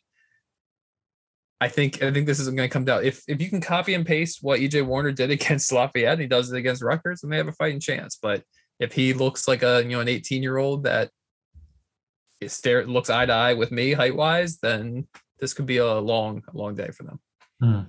[1.62, 3.04] I think I think this is going to come down.
[3.04, 6.28] If if you can copy and paste what EJ Warner did against Lafayette, and he
[6.28, 8.18] does it against Rutgers, then they have a fighting chance.
[8.22, 8.44] But
[8.80, 11.12] if he looks like a you know an 18 year old that
[12.40, 15.08] is stare looks eye to eye with me height wise, then
[15.40, 17.20] this could be a long long day for them.
[17.62, 17.82] Hmm.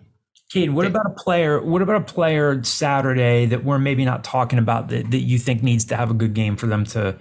[0.53, 1.63] Caden, what about a player?
[1.63, 5.63] What about a player Saturday that we're maybe not talking about that, that you think
[5.63, 7.17] needs to have a good game for them to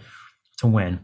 [0.57, 0.99] to win?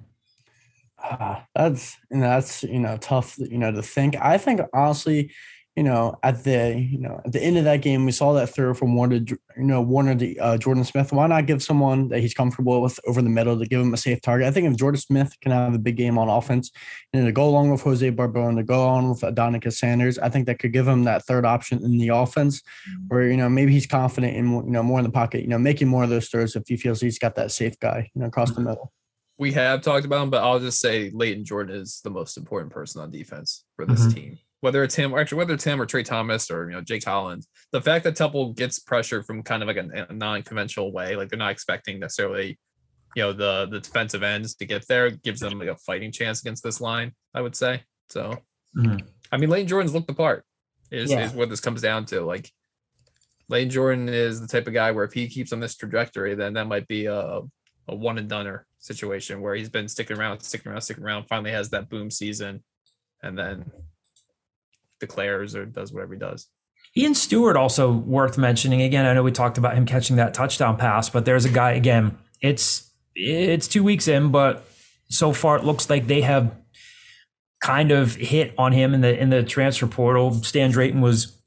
[1.08, 4.16] Ah, that's you know that's you know tough you know to think.
[4.20, 5.32] I think honestly,
[5.76, 8.48] you know at the you know at the end of that game, we saw that
[8.50, 11.14] throw from Warner, to- you know Warner to uh, Jordan Smith.
[11.14, 13.98] Why not give someone that he's comfortable with over the middle to give him a
[13.98, 14.48] safe target?
[14.48, 16.72] I think if Jordan Smith can have a big game on offense
[17.14, 20.30] and to go along with Jose Barbon and to go on with Adonicas Sanders, I
[20.30, 22.64] think that could give him that third option in the offense,
[23.10, 25.60] where you know maybe he's confident in you know more in the pocket, you know
[25.60, 28.28] making more of those throws if he feels he's got that safe guy you know
[28.28, 28.92] across the middle.
[29.38, 32.72] We have talked about him, but I'll just say Leighton Jordan is the most important
[32.72, 34.14] person on defense for this Mhm.
[34.14, 34.40] team.
[34.62, 37.04] Whether it's him, or actually whether it's him or Trey Thomas or you know Jake
[37.04, 41.16] Collins, the fact that Temple gets pressure from kind of like a, a non-conventional way,
[41.16, 42.58] like they're not expecting necessarily,
[43.16, 46.40] you know, the the defensive ends to get there, gives them like a fighting chance
[46.42, 47.12] against this line.
[47.34, 48.42] I would say so.
[48.78, 49.06] Mhm.
[49.32, 50.46] I mean, Leighton Jordan's looked the part.
[50.92, 51.26] Is Yeah.
[51.26, 52.22] is what this comes down to.
[52.22, 52.50] Like
[53.50, 56.54] Leighton Jordan is the type of guy where if he keeps on this trajectory, then
[56.54, 57.42] that might be a
[57.88, 61.52] a one and doneer situation where he's been sticking around, sticking around, sticking around, finally
[61.52, 62.64] has that boom season,
[63.24, 63.72] and then
[65.00, 66.48] declares or does whatever he does.
[66.98, 68.82] Ian Stewart also worth mentioning.
[68.82, 71.72] Again, I know we talked about him catching that touchdown pass, but there's a guy
[71.72, 72.18] again.
[72.42, 74.66] It's it's two weeks in, but
[75.10, 76.56] so far it looks like they have
[77.62, 80.32] kind of hit on him in the in the transfer portal.
[80.44, 81.38] Stan Drayton was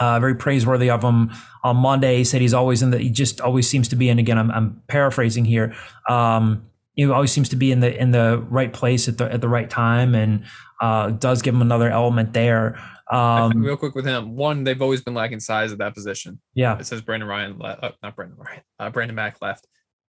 [0.00, 1.30] uh, very praiseworthy of him
[1.62, 2.18] on Monday.
[2.18, 2.98] He said he's always in the.
[2.98, 4.18] He just always seems to be in.
[4.18, 5.74] Again, I'm, I'm paraphrasing here.
[6.08, 9.40] Um, he always seems to be in the in the right place at the at
[9.42, 10.44] the right time, and
[10.80, 12.78] uh, does give him another element there.
[13.12, 16.40] Um, real quick with him, one, they've always been lacking size at that position.
[16.54, 19.64] yeah, It says Brandon Ryan, le- uh, not Brandon Ryan, uh, Brandon Mack left.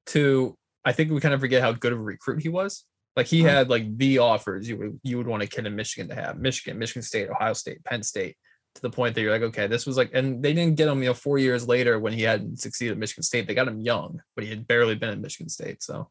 [0.06, 2.86] Two, I think we kind of forget how good of a recruit he was.
[3.18, 3.50] Like he Mhm.
[3.50, 6.38] had like the offers you would you would want a kid in Michigan to have
[6.38, 8.38] Michigan, Michigan State, Ohio State, Penn State,
[8.76, 11.00] to the point that you're like, okay, this was like, and they didn't get him,
[11.02, 13.48] you know, four years later when he hadn't succeeded at Michigan State.
[13.48, 15.82] They got him young, but he had barely been at Michigan State.
[15.84, 16.10] So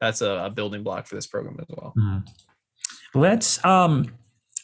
[0.00, 1.92] that's a, a building block for this program as well.
[1.96, 2.26] Mhm.
[3.14, 4.12] Let's um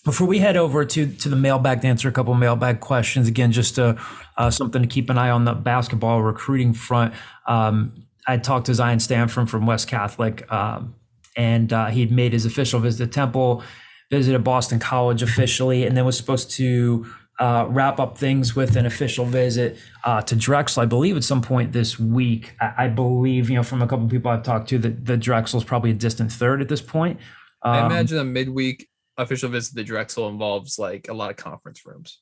[0.04, 3.52] before we head over to to the mailbag to answer a couple mailbag questions again,
[3.52, 3.96] just uh,
[4.36, 7.12] uh, something to keep an eye on the basketball recruiting front.
[7.46, 10.94] Um, I talked to Zion Stanford from West Catholic, um,
[11.36, 13.62] and uh, he'd made his official visit to Temple,
[14.10, 17.06] visited Boston College officially, and then was supposed to
[17.38, 21.42] uh, wrap up things with an official visit uh, to Drexel, I believe, at some
[21.42, 22.54] point this week.
[22.60, 25.16] I, I believe, you know, from a couple of people I've talked to, that the
[25.16, 27.20] Drexel is probably a distant third at this point.
[27.62, 31.84] I Um, imagine a midweek official visit to Drexel involves like a lot of conference
[31.84, 32.20] rooms.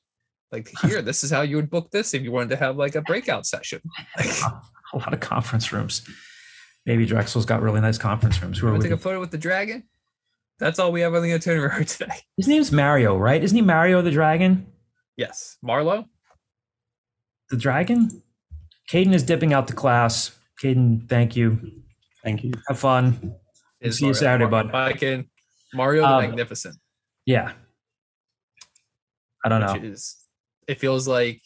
[0.53, 2.95] Like here, this is how you would book this if you wanted to have like
[2.95, 3.81] a breakout session.
[4.93, 6.07] A lot of conference rooms.
[6.87, 8.59] Maybe Drexel's got really nice conference rooms.
[8.59, 8.89] Who you are want we?
[8.91, 9.83] to take a photo with the dragon?
[10.61, 12.15] That's all we have on the itinerary today.
[12.37, 13.43] His name's Mario, right?
[13.43, 14.67] Isn't he Mario the Dragon?
[15.17, 16.07] Yes, Marlowe.
[17.51, 18.23] The Dragon?
[18.91, 20.37] Caden is dipping out the class.
[20.63, 21.83] Caden, thank you.
[22.23, 22.53] Thank you.
[22.69, 23.35] Have fun.
[23.81, 24.73] is See you Saturday, Mar- bud.
[24.73, 25.29] Viking,
[25.73, 26.77] Mario the Um, Magnificent.
[27.27, 27.53] Yeah.
[29.45, 29.89] I don't Which know.
[29.89, 30.17] is,
[30.67, 31.41] it feels like.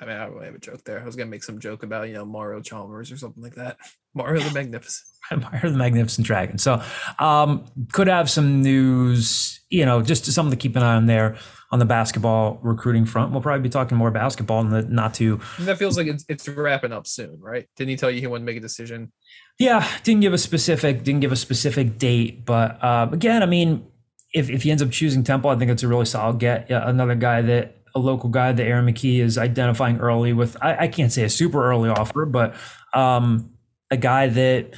[0.00, 1.00] I mean, I don't have a joke there.
[1.00, 3.76] I was gonna make some joke about you know Mario Chalmers or something like that.
[4.14, 5.08] Mario the Magnificent.
[5.30, 6.58] Of the Magnificent Dragon.
[6.58, 6.82] So,
[7.18, 11.36] um, could have some news, you know, just something to keep an eye on there
[11.70, 13.32] on the basketball recruiting front.
[13.32, 16.46] We'll probably be talking more basketball in the not too that feels like it's, it's
[16.46, 17.66] wrapping up soon, right?
[17.76, 19.12] Didn't he tell you he wanted to make a decision?
[19.58, 23.86] Yeah, didn't give a specific didn't give a specific date, but uh, again, I mean,
[24.34, 26.68] if if he ends up choosing Temple, I think it's a really solid get.
[26.68, 30.56] Yeah, another guy that a local guy that Aaron McKie is identifying early with.
[30.60, 32.54] I, I can't say a super early offer, but
[32.92, 33.53] um,
[33.94, 34.74] a guy that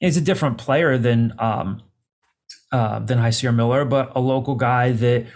[0.00, 1.82] is a different player than um,
[2.72, 5.26] uh, than Hysier Miller, but a local guy that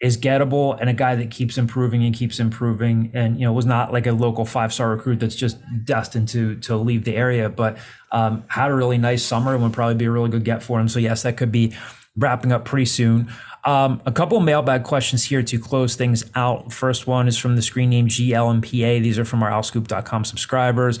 [0.00, 3.66] is gettable and a guy that keeps improving and keeps improving and you know was
[3.66, 7.50] not like a local five star recruit that's just destined to to leave the area
[7.50, 7.76] but
[8.10, 10.80] um, had a really nice summer and would probably be a really good get for
[10.80, 10.88] him.
[10.88, 11.76] So yes that could be
[12.16, 13.30] wrapping up pretty soon.
[13.64, 16.72] Um, a couple mailbag questions here to close things out.
[16.72, 20.98] First one is from the screen name glmpa these are from our owlscoop.com subscribers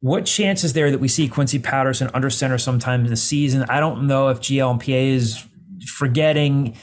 [0.00, 3.64] what chance is there that we see Quincy Patterson under center sometime in the season?
[3.68, 5.46] I don't know if GLMPA is
[5.86, 6.76] forgetting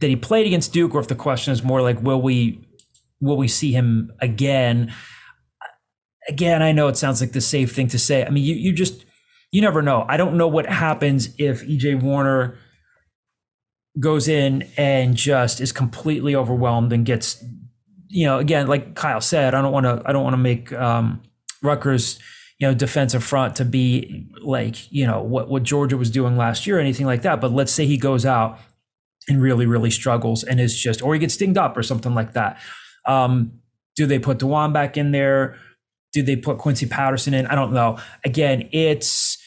[0.00, 2.60] that he played against Duke, or if the question is more like, will we
[3.20, 4.92] will we see him again?
[6.28, 8.24] Again, I know it sounds like the safe thing to say.
[8.24, 9.04] I mean, you you just
[9.52, 10.04] you never know.
[10.08, 12.58] I don't know what happens if EJ Warner
[13.98, 17.42] goes in and just is completely overwhelmed and gets,
[18.08, 20.72] you know, again, like Kyle said, I don't want to I don't want to make
[20.72, 21.22] um,
[21.62, 22.18] Rutgers
[22.58, 26.66] you know defensive front to be like you know what what Georgia was doing last
[26.66, 27.40] year or anything like that.
[27.40, 28.58] But let's say he goes out
[29.28, 32.32] and really really struggles and is just or he gets stinged up or something like
[32.34, 32.58] that.
[33.06, 33.60] Um,
[33.96, 35.56] do they put D'Wan back in there?
[36.12, 37.46] Do they put Quincy Patterson in?
[37.46, 37.98] I don't know.
[38.24, 39.38] Again, it's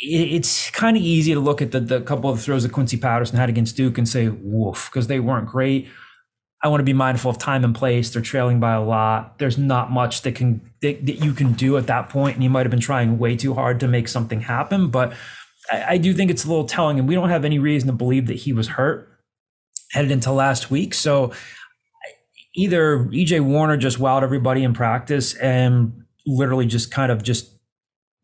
[0.00, 3.36] it's kind of easy to look at the, the couple of throws that Quincy Patterson
[3.36, 5.88] had against Duke and say, woof, because they weren't great.
[6.62, 8.10] I want to be mindful of time and place.
[8.10, 9.38] They're trailing by a lot.
[9.38, 12.50] There's not much that can that, that you can do at that point, and you
[12.50, 14.88] might have been trying way too hard to make something happen.
[14.88, 15.14] But
[15.70, 17.94] I, I do think it's a little telling, and we don't have any reason to
[17.94, 19.08] believe that he was hurt
[19.92, 20.94] headed into last week.
[20.94, 21.32] So
[22.54, 27.50] either EJ Warner just wowed everybody in practice and literally just kind of just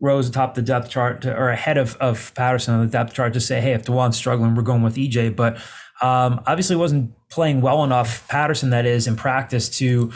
[0.01, 3.33] rose atop the depth chart to, or ahead of, of Patterson on the depth chart
[3.33, 5.35] to say, hey, if D'Wan's struggling, we're going with EJ.
[5.35, 5.59] But
[6.02, 10.12] um, obviously wasn't playing well enough, Patterson that is, in practice to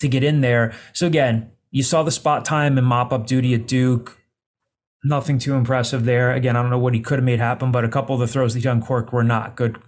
[0.00, 0.74] to get in there.
[0.92, 4.18] So again, you saw the spot time and mop up duty at Duke.
[5.04, 6.32] Nothing too impressive there.
[6.32, 8.26] Again, I don't know what he could have made happen, but a couple of the
[8.26, 9.78] throws that he uncorked were not good.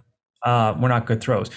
[0.43, 1.49] Uh, were not good throws.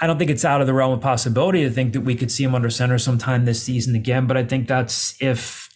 [0.00, 2.30] I don't think it's out of the realm of possibility to think that we could
[2.30, 4.26] see him under center sometime this season again.
[4.26, 5.68] But I think that's if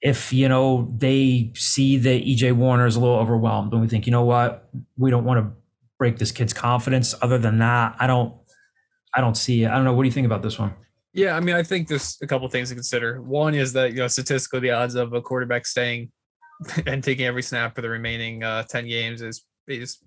[0.00, 4.06] if you know they see that EJ Warner is a little overwhelmed and we think,
[4.06, 5.52] you know what, we don't want to
[5.98, 7.14] break this kid's confidence.
[7.20, 8.34] Other than that, I don't
[9.14, 9.70] I don't see it.
[9.70, 9.92] I don't know.
[9.92, 10.74] What do you think about this one?
[11.12, 13.20] Yeah, I mean, I think there's a couple things to consider.
[13.22, 16.10] One is that you know statistically the odds of a quarterback staying
[16.86, 19.98] and taking every snap for the remaining uh, ten games is is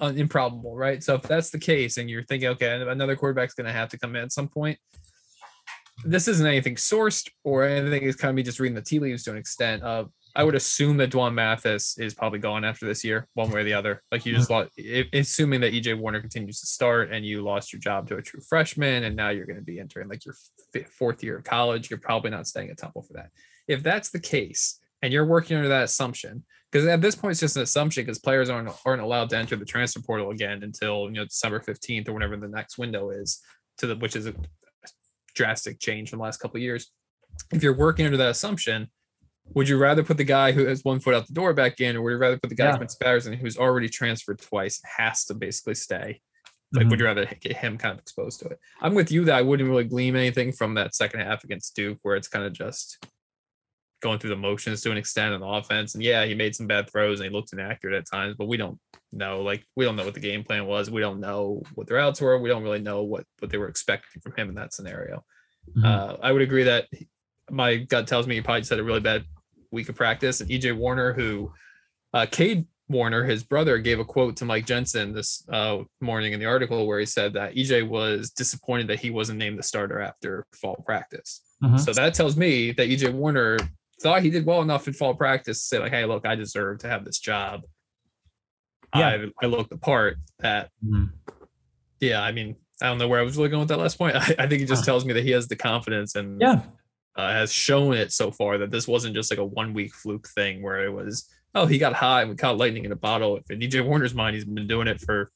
[0.00, 1.02] improbable, right?
[1.02, 3.98] So if that's the case, and you're thinking, okay, another quarterback's going to have to
[3.98, 4.78] come in at some point,
[6.04, 8.06] this isn't anything sourced or anything.
[8.06, 9.82] It's kind of me just reading the tea leaves to an extent.
[9.82, 10.04] Uh,
[10.38, 13.64] I would assume that D'Wan Mathis is probably gone after this year, one way or
[13.64, 14.04] the other.
[14.12, 15.00] Like you just mm-hmm.
[15.02, 18.22] lost, assuming that EJ Warner continues to start and you lost your job to a
[18.22, 20.36] true freshman, and now you're going to be entering like your
[20.96, 21.90] fourth year of college.
[21.90, 23.30] You're probably not staying at Temple for that.
[23.66, 27.40] If that's the case, and you're working under that assumption, because at this point it's
[27.40, 31.06] just an assumption because players aren't aren't allowed to enter the transfer portal again until
[31.06, 33.40] you know December 15th or whenever the next window is
[33.78, 34.34] to the which is a
[35.34, 36.92] drastic change from the last couple of years.
[37.52, 38.88] If you're working under that assumption,
[39.54, 41.96] would you rather put the guy who has one foot out the door back in,
[41.96, 42.76] or would you rather put the guy yeah.
[42.76, 46.20] Quincy Patterson who's already transferred twice has to basically stay?
[46.72, 46.90] Like, mm-hmm.
[46.90, 48.58] would you rather get him kind of exposed to it?
[48.82, 51.98] I'm with you that I wouldn't really glean anything from that second half against Duke,
[52.02, 53.04] where it's kind of just
[54.00, 55.94] going through the motions to an extent on the offense.
[55.94, 58.56] And yeah, he made some bad throws and he looked inaccurate at times, but we
[58.56, 58.78] don't
[59.12, 59.42] know.
[59.42, 60.90] Like, we don't know what the game plan was.
[60.90, 62.38] We don't know what their outs were.
[62.38, 65.24] We don't really know what what they were expecting from him in that scenario.
[65.70, 65.84] Mm-hmm.
[65.84, 66.86] Uh, I would agree that
[67.50, 69.24] my gut tells me he probably just had a really bad
[69.70, 70.40] week of practice.
[70.40, 71.52] And EJ Warner, who
[72.12, 76.40] uh, Cade Warner, his brother, gave a quote to Mike Jensen this uh, morning in
[76.40, 80.00] the article where he said that EJ was disappointed that he wasn't named the starter
[80.00, 81.42] after fall practice.
[81.62, 81.78] Mm-hmm.
[81.78, 83.58] So that tells me that EJ Warner
[84.00, 86.78] thought he did well enough in fall practice to say like, "Hey, look, I deserve
[86.80, 87.62] to have this job."
[88.94, 90.16] Yeah, I, I looked the part.
[90.38, 91.06] That, mm-hmm.
[92.00, 94.16] yeah, I mean, I don't know where I was really going with that last point.
[94.16, 96.62] I, I think it just tells me that he has the confidence and yeah,
[97.18, 100.28] uh, has shown it so far that this wasn't just like a one week fluke
[100.28, 103.36] thing where it was, oh, he got high and we caught lightning in a bottle.
[103.36, 105.32] If in EJ Warner's mind, he's been doing it for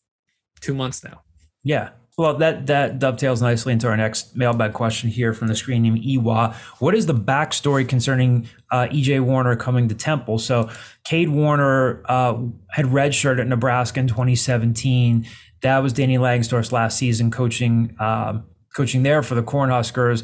[0.61, 1.23] two months now.
[1.65, 1.91] Yeah.
[2.17, 5.97] Well, that that dovetails nicely into our next mailbag question here from the screen name
[5.97, 6.55] Iwa.
[6.79, 10.39] What is the backstory concerning uh, EJ Warner coming to Temple?
[10.39, 10.69] So,
[11.05, 12.39] Cade Warner uh,
[12.71, 15.27] had redshirted at Nebraska in 2017.
[15.63, 18.41] That was Danny Langsdorf's last season coaching uh,
[18.77, 20.23] coaching there for the Cornhuskers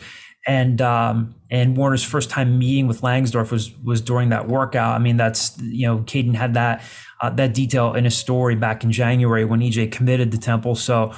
[0.48, 4.94] and um, and Warner's first time meeting with Langsdorf was was during that workout.
[4.94, 6.82] I mean, that's you know, Caden had that
[7.20, 10.74] uh, that detail in his story back in January when EJ committed to Temple.
[10.74, 11.12] So,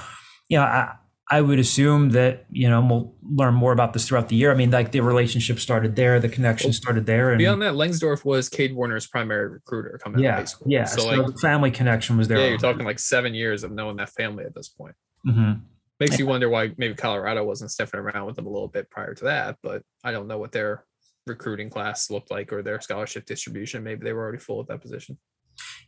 [0.49, 0.95] you know, I,
[1.31, 4.51] I would assume that you know we'll learn more about this throughout the year.
[4.51, 7.31] I mean, like the relationship started there, the connection started there.
[7.31, 10.67] And, Beyond that, Langsdorf was Cade Warner's primary recruiter coming yeah, out of high school.
[10.69, 12.39] Yeah, so, so like, the family connection was there.
[12.39, 14.97] Yeah, you're talking like seven years of knowing that family at this point.
[15.25, 15.61] Mhm.
[16.01, 19.15] Makes you wonder why maybe Colorado wasn't sniffing around with them a little bit prior
[19.15, 20.85] to that, but I don't know what their
[21.27, 23.85] recruiting class looked like or their scholarship distribution.
[23.85, 25.19] Maybe they were already full at that position.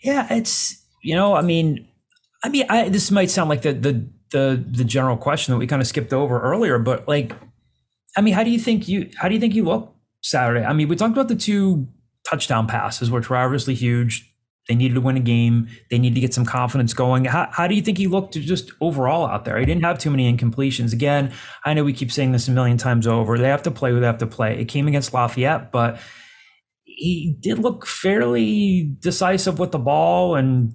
[0.03, 1.88] Yeah, it's you know, I mean,
[2.44, 5.66] I mean, I this might sound like the the the the general question that we
[5.66, 7.33] kind of skipped over earlier, but like,
[8.16, 10.64] I mean, how do you think you how do you think you look Saturday?
[10.64, 11.88] I mean, we talked about the two
[12.29, 14.32] touchdown passes, which were obviously huge.
[14.68, 15.68] They needed to win a game.
[15.90, 17.25] They needed to get some confidence going.
[17.25, 19.59] How, how do you think he looked just overall out there?
[19.59, 20.92] He didn't have too many incompletions.
[20.92, 21.33] Again,
[21.64, 23.37] I know we keep saying this a million times over.
[23.37, 24.61] They have to play who they have to play.
[24.61, 25.98] It came against Lafayette, but
[26.85, 30.75] he did look fairly decisive with the ball and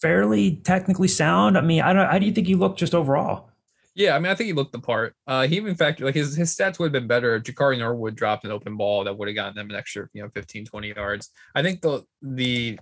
[0.00, 1.56] fairly technically sound.
[1.56, 2.10] I mean, I don't.
[2.10, 3.50] How do you think he looked just overall?
[3.94, 5.14] Yeah, I mean, I think he looked the part.
[5.26, 8.14] Uh, he even factored like his, his stats would have been better if Jakari Norwood
[8.14, 10.88] dropped an open ball that would have gotten them an extra, you know, 15, 20
[10.88, 11.30] yards.
[11.54, 12.78] I think the the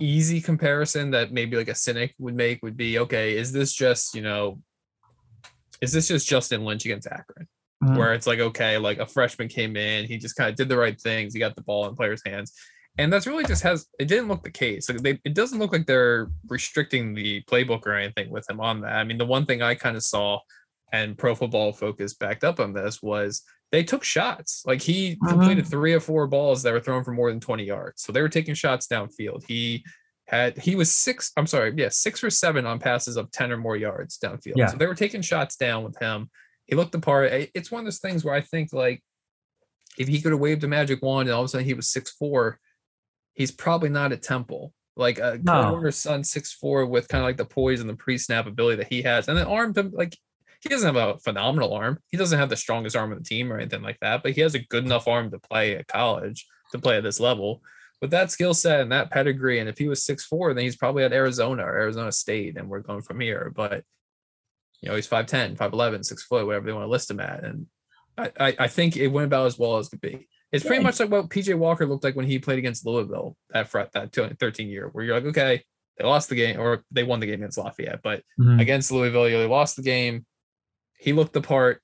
[0.00, 4.14] easy comparison that maybe like a cynic would make would be okay, is this just,
[4.14, 4.60] you know,
[5.80, 7.48] is this just Justin Lynch against Akron?
[7.82, 7.96] Mhm.
[7.96, 10.76] Where it's like, okay, like a freshman came in, he just kind of did the
[10.76, 12.52] right things, he got the ball in players' hands.
[12.96, 14.88] And that's really just has it didn't look the case.
[14.88, 18.82] Like they, it doesn't look like they're restricting the playbook or anything with him on
[18.82, 18.92] that.
[18.92, 20.38] I mean, the one thing I kind of saw
[20.92, 23.42] and Pro Football Focus backed up on this was
[23.74, 24.62] they took shots.
[24.64, 25.28] Like he Mhm.
[25.30, 28.02] completed three or four balls that were thrown for more than 20 yards.
[28.02, 29.42] So they were taking shots downfield.
[29.48, 29.84] He
[30.28, 33.56] had he was six, I'm sorry, yeah, six or seven on passes of 10 or
[33.56, 34.52] more yards downfield.
[34.54, 34.68] Yeah.
[34.68, 36.30] So they were taking shots down with him.
[36.66, 37.32] He looked the part.
[37.52, 39.02] It's one of those things where I think like
[39.98, 41.88] if he could have waved a magic wand and all of a sudden he was
[41.88, 42.60] six four,
[43.32, 44.72] he's probably not at Temple.
[44.96, 45.52] Like a No.
[45.62, 48.76] Kurt Warner's son, six four, with kind of like the poise and the pre-snap ability
[48.76, 50.16] that he has, and the arm to like
[50.64, 51.98] he doesn't have a phenomenal arm.
[52.10, 54.40] He doesn't have the strongest arm of the team or anything like that, but he
[54.40, 57.62] has a good enough arm to play at college to play at this level.
[58.00, 60.76] With that skill set and that pedigree, and if he was six four, then he's
[60.76, 63.52] probably at Arizona or Arizona State, and we're going from here.
[63.54, 63.84] But
[64.80, 67.44] you know, he's 5'10, 5'11, six foot, whatever they want to list him at.
[67.44, 67.66] And
[68.18, 70.28] I, I, I think it went about as well as it could be.
[70.52, 70.88] It's pretty Yeah.
[70.88, 74.12] much like what PJ Walker looked like when he played against Louisville that fret that
[74.12, 75.62] 13 year, where you're like, okay,
[75.98, 78.60] they lost the game or they won the game against Lafayette, but Mhm.
[78.60, 80.26] against Louisville, they lost the game.
[81.04, 81.82] He looked the part.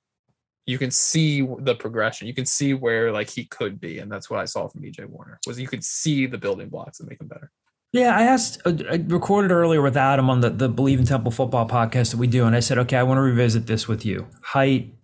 [0.67, 2.27] You can see the progression.
[2.27, 5.07] You can see where like he could be, and that's what I saw from EJ
[5.07, 5.39] Warner.
[5.47, 7.51] Was you could see the building blocks that make him better.
[7.93, 11.33] Yeah, I asked, uh, I recorded earlier with Adam on the, the Believe in Temple
[11.33, 12.47] football podcast that we do.
[12.47, 14.29] And I said, okay, I want to revisit this with you.
[14.43, 14.95] Height,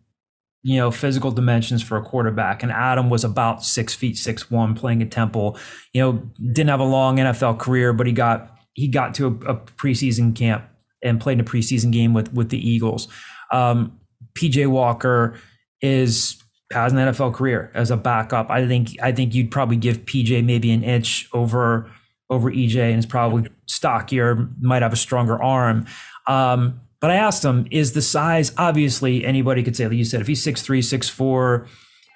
[0.62, 2.62] you know, physical dimensions for a quarterback.
[2.62, 5.58] And Adam was about six feet, six, one playing at Temple,
[5.92, 6.12] you know,
[6.52, 10.34] didn't have a long NFL career, but he got, he got to a, a preseason
[10.36, 10.64] camp
[11.02, 13.08] and played in a preseason game with, with the Eagles.
[13.52, 13.98] Um,
[14.36, 15.38] PJ Walker
[15.80, 18.50] is, has an NFL career as a backup.
[18.50, 21.90] I think, I think you'd probably give PJ maybe an inch over,
[22.30, 25.86] over EJ and is probably stockier, might have a stronger arm.
[26.26, 30.20] Um, but I asked him, is the size obviously anybody could say, like you said,
[30.20, 31.68] if he's 6'3, 6'4,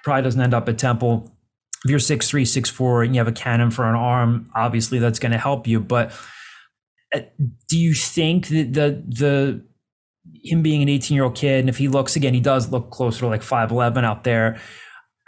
[0.03, 1.31] probably doesn't end up at Temple.
[1.85, 5.31] If you're 6'3, 6'4, and you have a cannon for an arm, obviously that's going
[5.31, 5.79] to help you.
[5.79, 6.11] But
[7.13, 7.21] uh,
[7.69, 9.65] do you think that the the
[10.43, 12.89] him being an 18 year old kid, and if he looks again, he does look
[12.89, 14.59] closer to like 5'11 out there.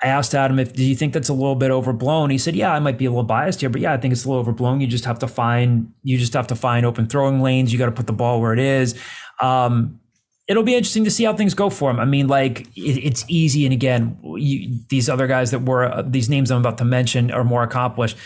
[0.04, 2.30] I asked Adam if do you think that's a little bit overblown?
[2.30, 4.26] He said, "Yeah, I might be a little biased here, but yeah, I think it's
[4.26, 4.82] a little overblown.
[4.82, 7.72] You just have to find you just have to find open throwing lanes.
[7.72, 9.00] You got to put the ball where it is.
[9.40, 10.02] Um,
[10.48, 12.02] it'll be interesting to see how things go for him.
[12.02, 16.02] I mean, like it, it's easy, and again, you, these other guys that were uh,
[16.02, 18.18] these names I'm about to mention are more accomplished.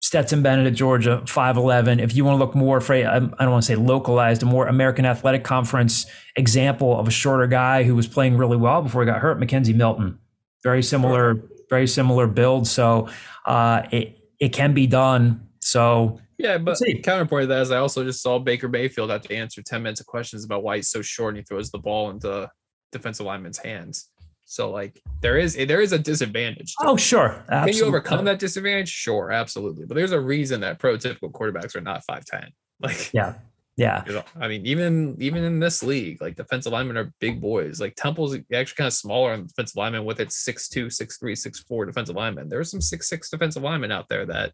[0.00, 2.00] Stetson Bennett at Georgia, 5'11.
[2.00, 4.46] If you want to look more for, a- I don't want to say localized, a
[4.46, 6.06] more American Athletic Conference
[6.36, 9.74] example of a shorter guy who was playing really well before he got hurt, McKenzie
[9.74, 10.18] Milton.
[10.62, 12.66] Very similar, very similar build.
[12.66, 13.08] So
[13.44, 15.48] uh, it, it can be done.
[15.60, 19.34] So Yeah, but counterpoint to that is I also just saw Baker Mayfield have to
[19.34, 22.10] answer 10 minutes of questions about why he's so short and he throws the ball
[22.10, 22.48] into
[22.92, 24.08] defensive lineman's hands.
[24.50, 26.74] So like there is there is a disadvantage.
[26.80, 27.00] Oh, it.
[27.00, 27.44] sure.
[27.50, 28.88] Can you overcome that disadvantage?
[28.88, 29.84] Sure, absolutely.
[29.84, 32.48] But there's a reason that prototypical quarterbacks are not 5'10.
[32.80, 33.34] Like Yeah.
[33.76, 34.04] Yeah.
[34.06, 37.80] you know, I mean, even even in this league, like defensive linemen are big boys.
[37.80, 42.16] Like Temple's actually kind of smaller on defensive linemen with its 6'2, 6'3, 6'4 defensive
[42.16, 42.48] linemen.
[42.48, 44.52] There are some 6'6 defensive linemen out there that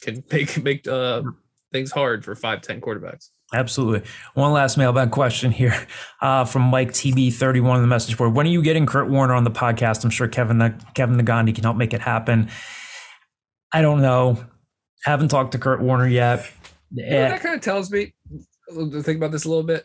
[0.00, 1.22] can make make uh
[1.72, 3.28] things hard for 5'10 quarterbacks.
[3.54, 4.08] Absolutely.
[4.34, 5.74] One last mailbag question here
[6.20, 8.34] uh, from Mike TB31 on the message board.
[8.34, 10.04] When are you getting Kurt Warner on the podcast?
[10.04, 10.58] I'm sure Kevin
[10.94, 12.50] Kevin Negandhi can help make it happen.
[13.72, 14.44] I don't know.
[15.04, 16.46] Haven't talked to Kurt Warner yet.
[16.90, 18.12] You know Eh, that kind of tells me
[18.70, 19.84] to think about this a little bit.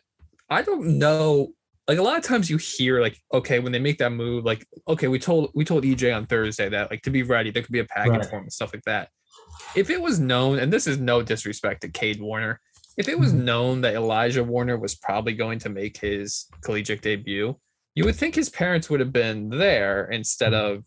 [0.50, 1.54] I don't know.
[1.88, 4.66] Like a lot of times you hear like, okay, when they make that move, like,
[4.88, 7.72] okay, we told we told EJ on Thursday that like to be ready, there could
[7.74, 8.26] be a package Right.
[8.26, 9.10] for him and stuff like that.
[9.76, 12.60] If it was known, and this is no disrespect to Cade Warner,
[12.98, 13.44] If it was Mhm.
[13.44, 17.60] known that Elijah Warner was probably going to make his collegiate debut,
[17.96, 20.84] you would think his parents would have been there instead of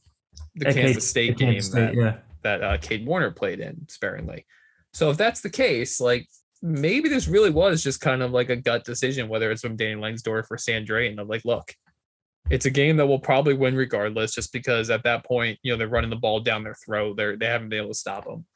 [0.54, 2.18] the At Kansas State at game Kansas State, that, yeah.
[2.42, 4.46] that uh, Cade Warner played in sparingly.
[4.92, 6.26] So if that's the case, like
[6.62, 10.00] maybe this really was just kind of like a gut decision, whether it's from Danny
[10.00, 11.74] Langsdorf or Stan Drayton of like, look,
[12.50, 15.78] it's a game that we'll probably win regardless, just because at that point, you know,
[15.78, 17.16] they're running the ball down their throat.
[17.16, 18.46] They're they haven't been able to stop them.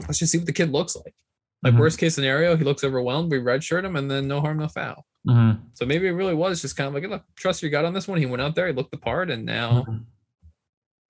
[0.00, 1.14] Let's just see what the kid looks like.
[1.62, 1.78] Like Mhm.
[1.78, 3.30] worst case scenario, he looks overwhelmed.
[3.32, 5.04] We redshirt him, and then no harm, no foul.
[5.26, 5.58] Mhm.
[5.74, 8.06] So maybe it really was just kind of like, look, trust your gut on this
[8.06, 8.18] one.
[8.18, 10.04] He went out there, he looked the part, and now Mhm.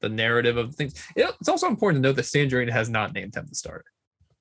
[0.01, 0.95] the narrative of things.
[1.17, 3.85] It's also important to note that Stan Drayton has not named him the starter.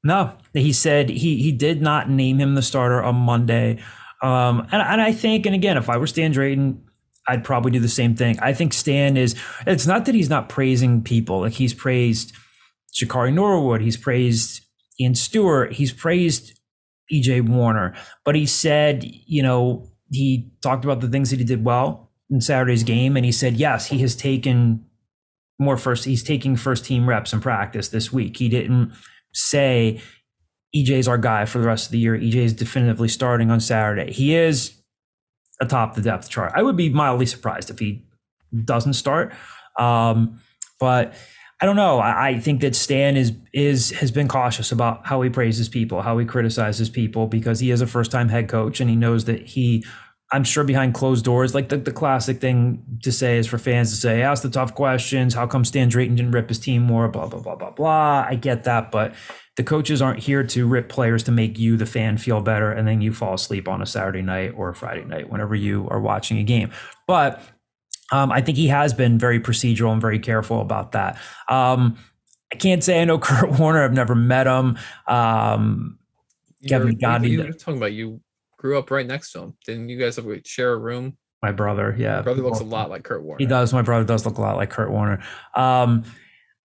[0.04, 3.80] No, he said he he did not name him the starter on Monday.
[4.22, 6.82] Um, and, and I think, and again, if I were Stan Drayton,
[7.28, 8.40] I'd probably do the same thing.
[8.40, 9.36] I think Stan is,
[9.66, 11.42] it's not that he's not praising people.
[11.42, 12.32] Like he's praised
[12.94, 14.62] Jakari Norwood, he's praised
[15.00, 16.60] Ian Stewart, he's praised
[17.14, 17.94] EJ Warner,
[18.26, 22.42] but he said, you know, he talked about the things that he did well in
[22.42, 23.16] Saturday's game.
[23.16, 24.86] And he said, yes, he has taken
[25.60, 28.38] more first, he's taking first team reps in practice this week.
[28.38, 28.94] He didn't
[29.34, 30.02] say
[30.76, 32.18] EJ's our guy for the rest of the year.
[32.18, 34.12] EJ is definitively starting on Saturday.
[34.12, 34.80] He is
[35.60, 36.52] atop the depth chart.
[36.56, 38.06] I would be mildly surprised if he
[38.64, 39.34] doesn't start.
[39.80, 40.40] Um,
[40.80, 41.14] but
[41.60, 42.00] I don't know.
[42.00, 46.02] I, I think that Stan is is has been cautious about how he praises people,
[46.02, 49.26] how he criticizes people, because he is a first time head coach and he knows
[49.26, 49.84] that he
[50.30, 53.92] I'm sure behind closed doors, like the, the classic thing to say is for fans
[53.92, 55.34] to say, ask the tough questions.
[55.34, 57.08] How come Stan Drayton didn't rip his team more?
[57.08, 58.26] Blah, blah, blah, blah, blah.
[58.28, 58.92] I get that.
[58.92, 59.16] But
[59.56, 62.70] the coaches aren't here to rip players to make you, the fan, feel better.
[62.72, 65.88] And then you fall asleep on a Saturday night or a Friday night whenever you
[65.90, 66.72] are watching a game.
[67.08, 67.42] But
[68.12, 71.18] um, I think he has been very procedural and very careful about that.
[71.50, 71.98] Um,
[72.52, 73.84] I can't say I know Kurt Warner.
[73.84, 74.78] I've never met him.
[75.08, 76.00] Um,
[76.68, 78.22] Kevin You're- Gandhi You did- were talking about you
[78.58, 79.54] grew up right next to him.
[79.66, 81.18] Didn't you guys have, share a room?
[81.44, 82.16] my brother, yeah.
[82.16, 83.38] Your brother looks a lot like Kurt Warner.
[83.38, 83.72] He does.
[83.72, 85.22] My brother does look a lot like Kurt Warner.
[85.54, 86.04] Um,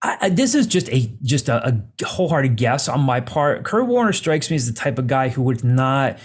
[0.01, 3.63] I, I, this is just a just a, a wholehearted guess on my part.
[3.65, 6.17] Kurt Warner strikes me as the type of guy who would not.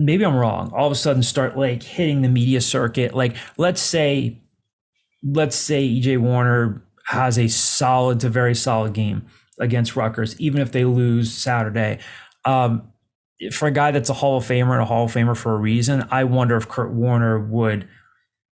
[0.00, 0.72] Maybe I'm wrong.
[0.74, 3.14] All of a sudden, start like hitting the media circuit.
[3.14, 4.40] Like, let's say,
[5.22, 9.26] let's say EJ Warner has a solid to very solid game
[9.58, 11.98] against Rutgers, even if they lose Saturday.
[12.46, 12.90] Um,
[13.52, 15.58] for a guy that's a Hall of Famer and a Hall of Famer for a
[15.58, 17.86] reason, I wonder if Kurt Warner would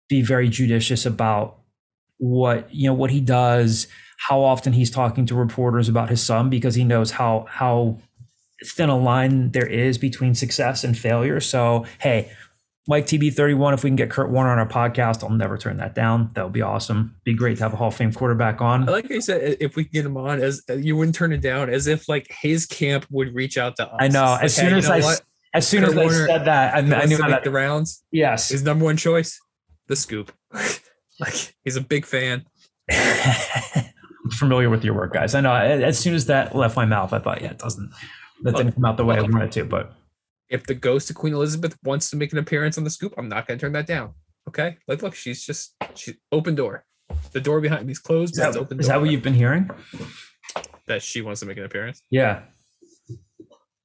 [0.09, 1.59] be very judicious about
[2.19, 3.89] what you know what he does,
[4.29, 7.99] how often he's talking to reporters about his son because he knows how how
[8.65, 11.41] thin a line there is between success and failure.
[11.41, 12.31] So hey,
[12.89, 15.95] Mike TB31, if we can get Kurt Warner on our podcast, I'll never turn that
[15.95, 16.31] down.
[16.35, 17.15] That would be awesome.
[17.23, 18.89] Be great to have a Hall of Fame quarterback on.
[18.89, 21.15] I like how you said uh, if we get him on, as uh, you wouldn't
[21.15, 23.97] turn it down, as if like his camp would reach out to us.
[24.01, 24.25] I know.
[24.25, 25.23] Like, As hey, soon you as I what?
[25.55, 27.45] as soon Kurt as I said that, I, I knew how that.
[27.45, 28.03] the rounds.
[28.11, 28.49] Yes.
[28.49, 29.39] His number one choice,
[29.87, 30.33] the scoop.
[31.21, 32.45] like he's a big fan.
[32.91, 35.37] I'm familiar with your work, guys.
[35.37, 35.55] I know.
[35.55, 37.93] As soon as that left my mouth, I thought, yeah, it doesn't.
[38.43, 39.65] That didn't come out the way I wanted to.
[39.65, 39.93] But
[40.49, 43.29] If the ghost of Queen Elizabeth wants to make an appearance on the scoop, I'm
[43.29, 44.15] not going to turn that down.
[44.49, 46.85] Okay, like look, she's just she open door.
[47.33, 48.81] The door behind me's closed, is but that, it's open.
[48.81, 49.71] is that what you've been hearing?
[50.87, 52.03] that she wants to make an appearance?
[52.11, 52.43] Yeah.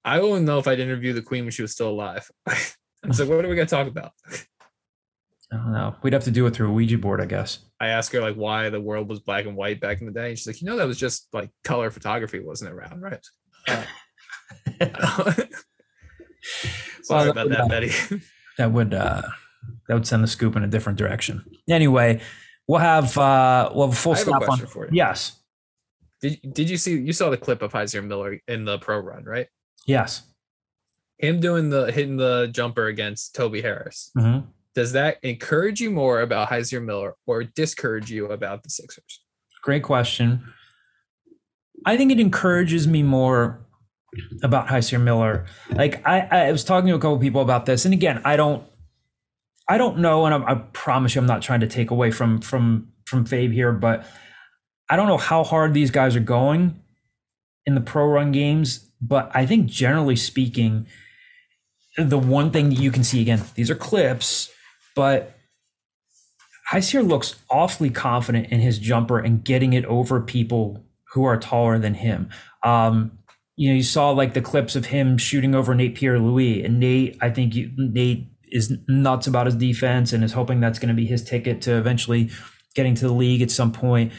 [0.04, 2.30] I wouldn't know if I'd interview the Queen when she was still alive.
[3.04, 4.12] Like, what are we going to talk about?
[5.54, 5.96] I don't know.
[6.02, 7.60] We'd have to do it through a Ouija board, I guess.
[7.80, 10.30] I asked her like why the world was black and white back in the day.
[10.30, 13.26] And she's like, you know, that was just like color photography wasn't around, right?
[13.68, 13.84] Uh,
[14.82, 15.48] Sorry
[17.10, 17.92] Well, about that, Betty.
[18.58, 19.22] That would uh
[19.88, 21.46] that would send the scoop in a different direction.
[21.70, 22.22] Anyway,
[22.68, 24.58] we'll have uh we'll have a full have a on.
[24.66, 24.92] for you.
[24.94, 25.40] Yes.
[26.22, 29.26] Did, did you see you saw the clip of Hysier Miller in the pro run,
[29.26, 29.46] right?
[29.86, 30.24] Yes.
[31.20, 34.10] Him doing the hitting the jumper against Toby Harris.
[34.18, 34.40] hmm
[34.74, 39.22] Does that encourage you more about Hysier Miller or discourage you about the Sixers?
[39.62, 40.52] Great question.
[41.86, 43.67] I think it encourages me more
[44.44, 45.46] about Hysier Miller.
[45.72, 48.64] Like I, I was talking to a couple people about this, and again, I don't,
[49.68, 52.42] I don't know, and I, I promise you, I'm not trying to take away from
[52.42, 54.06] from from Fabe here, but
[54.90, 56.82] I don't know how hard these guys are going
[57.66, 58.90] in the pro run games.
[59.00, 60.88] But I think generally speaking,
[61.98, 64.52] the one thing that you can see again, these are clips,
[64.96, 65.38] but
[66.72, 71.80] Hysier looks awfully confident in his jumper and getting it over people who are taller
[71.80, 72.30] than him.
[72.64, 73.17] Um,
[73.58, 76.80] you know, you saw like the clips of him shooting over Nate Pierre Louis, and
[76.80, 80.90] Nate, I think you, Nate is nuts about his defense and is hoping that's going
[80.90, 82.30] to be his ticket to eventually
[82.76, 84.14] getting to the league at some point.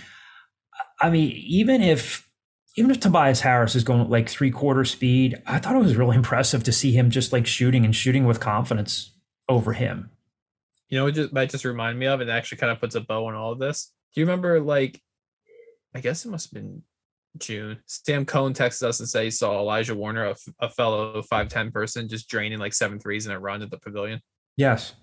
[1.01, 2.29] I mean, even if
[2.77, 6.17] even if Tobias Harris is going like three quarter speed, I thought it was really
[6.23, 9.15] impressive to see him just like shooting and shooting with confidence
[9.49, 10.11] over him.
[10.89, 13.01] You know, it just might just remind me of, and actually kind of puts a
[13.01, 13.93] bow on all of this.
[14.15, 15.01] Do you remember, like,
[15.95, 16.83] I guess it must have been
[17.39, 17.79] June.
[17.87, 22.09] Sam Cohn texted us and said he saw Elijah Warner, a, a fellow 5'10 person,
[22.09, 24.21] just draining like seven threes in a run at the pavilion.
[24.57, 24.95] Yes.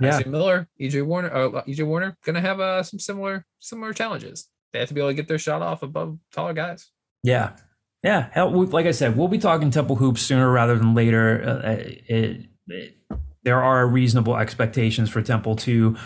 [0.00, 0.16] Yeah.
[0.16, 4.48] Isaiah Miller, EJ Warner, uh, EJ Warner, gonna have uh, some similar similar challenges.
[4.72, 6.90] They have to be able to get their shot off above taller guys.
[7.22, 7.56] Yeah.
[8.04, 8.28] Yeah.
[8.32, 11.42] Hell, we, like I said, we'll be talking Temple hoops sooner rather than later.
[11.64, 12.96] Uh, it, it,
[13.42, 15.96] there are reasonable expectations for Temple to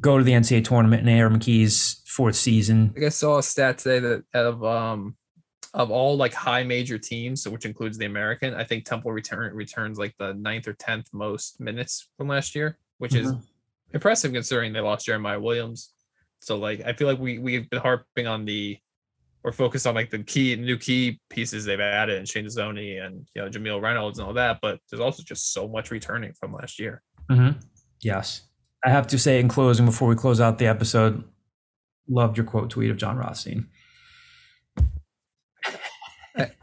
[0.00, 2.92] go to the NCAA tournament in Aaron McKie's fourth season.
[2.96, 5.16] I guess I saw a stat today that out of um
[5.72, 9.98] of all like high major teams, which includes the American, I think Temple return returns
[9.98, 13.42] like the ninth or tenth most minutes from last year, which is Mhm.
[13.94, 15.92] impressive considering they lost Jeremiah Williams.
[16.40, 18.78] So like I feel like we we've been harping on the
[19.42, 23.26] or focused on like the key new key pieces they've added and Shane Zoni and
[23.34, 26.52] you know Jamille Reynolds and all that, but there's also just so much returning from
[26.52, 27.02] last year.
[27.30, 27.58] Mm-hmm.
[28.00, 28.42] Yes.
[28.84, 31.24] I have to say in closing, before we close out the episode,
[32.08, 33.68] loved your quote tweet of Jon Rothstein.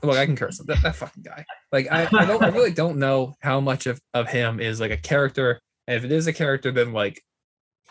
[0.01, 1.45] Look, I can curse that, that fucking guy.
[1.71, 4.97] Like I, I I really don't know how much of, of him is like a
[4.97, 5.59] character.
[5.87, 7.21] And if it is a character, then like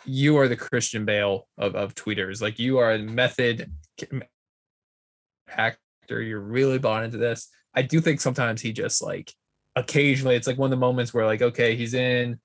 [0.05, 2.41] you are the Christian Bale of, of tweeters.
[2.41, 3.71] Like you are a method
[5.49, 6.23] actor.
[6.23, 7.49] You're really bought into this.
[7.75, 9.33] I do think sometimes he just like
[9.77, 12.41] occasionally it's like one of the moments where like, okay, he's in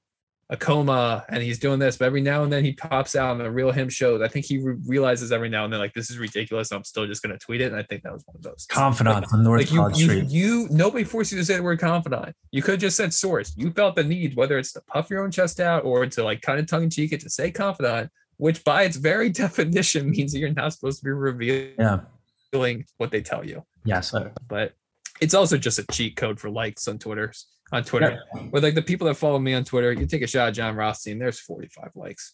[0.52, 3.39] a coma and he's doing this, but every now and then he pops out and
[3.39, 4.22] the real him shows.
[4.22, 6.72] I think he re- realizes every now and then like this is ridiculous.
[6.74, 7.72] I'm still just gonna tweet it.
[7.72, 8.68] And I think that was one of those.
[8.70, 10.26] Confidant on North Like you, you, Street.
[10.30, 12.36] you, nobody forced you to say the word confidant.
[12.52, 13.54] You could have just said source.
[13.56, 16.41] You felt the need, whether it's to puff your own chest out or to like
[16.41, 20.34] kind of tongue in cheek it to say confidant, which by its very definition means
[20.34, 22.76] that you're not supposed to be revealing Yeah.
[22.97, 23.64] what they tell you.
[23.86, 24.14] Yes.
[24.49, 24.74] But
[25.22, 27.34] it's also just a cheat code for likes on Twitter.
[27.74, 28.19] On Twitter,
[28.51, 30.76] with like the people that follow me on Twitter, you take a shot at Jon
[30.76, 31.19] Rothstein.
[31.19, 32.34] There's 45 likes.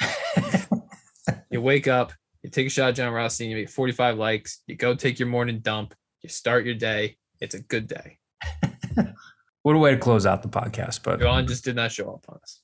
[1.50, 2.12] you wake up,
[2.42, 5.28] you take a shot at Jon Rothstein, you make 45 likes, you go take your
[5.28, 7.16] morning dump, you start your day.
[7.40, 8.18] It's a good day.
[9.62, 11.02] What a way to close out the podcast.
[11.04, 12.60] But John just did not show up on us.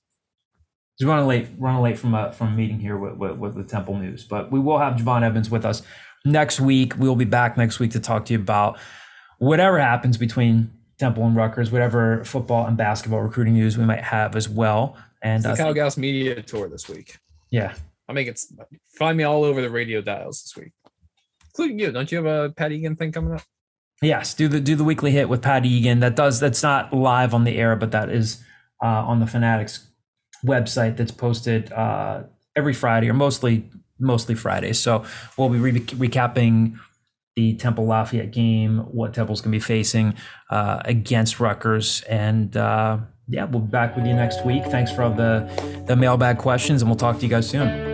[0.98, 3.62] just running late, running late from a from a meeting here with, with, with the
[3.62, 4.24] Temple News.
[4.24, 5.82] But we will have Javon Evans with us
[6.24, 6.96] next week.
[6.98, 8.78] We'll be back next week to talk to you about
[9.39, 14.36] whatever happens between Temple and Rutgers, whatever football and basketball recruiting news we might have
[14.36, 14.97] as well.
[15.22, 17.16] And It's the uh, Gauss media tour this week.
[17.51, 17.74] yeah,
[18.09, 18.41] I'll make it
[18.99, 20.72] find me all over the radio dials this week,
[21.51, 21.93] including you.
[21.93, 23.43] Don't you have a Pat Egan thing coming up?
[24.01, 26.01] Yes, do the do the weekly hit with Pat Egan.
[26.01, 28.43] That does that's not live on the air, but that is
[28.82, 29.89] uh, on the Fanatics
[30.47, 30.97] website.
[30.97, 32.22] That's posted uh,
[32.55, 33.68] every Friday or mostly
[33.99, 34.78] mostly Fridays.
[34.78, 35.05] So
[35.36, 36.78] we'll be re- recapping
[37.39, 40.14] the Temple Lafayette game, what Temple's going to be facing
[40.51, 44.64] uh, against Rutgers, and uh, yeah, we'll be back with you next week.
[44.64, 45.49] Thanks for all the
[45.86, 47.88] the mailbag questions, and we'll talk to you guys soon.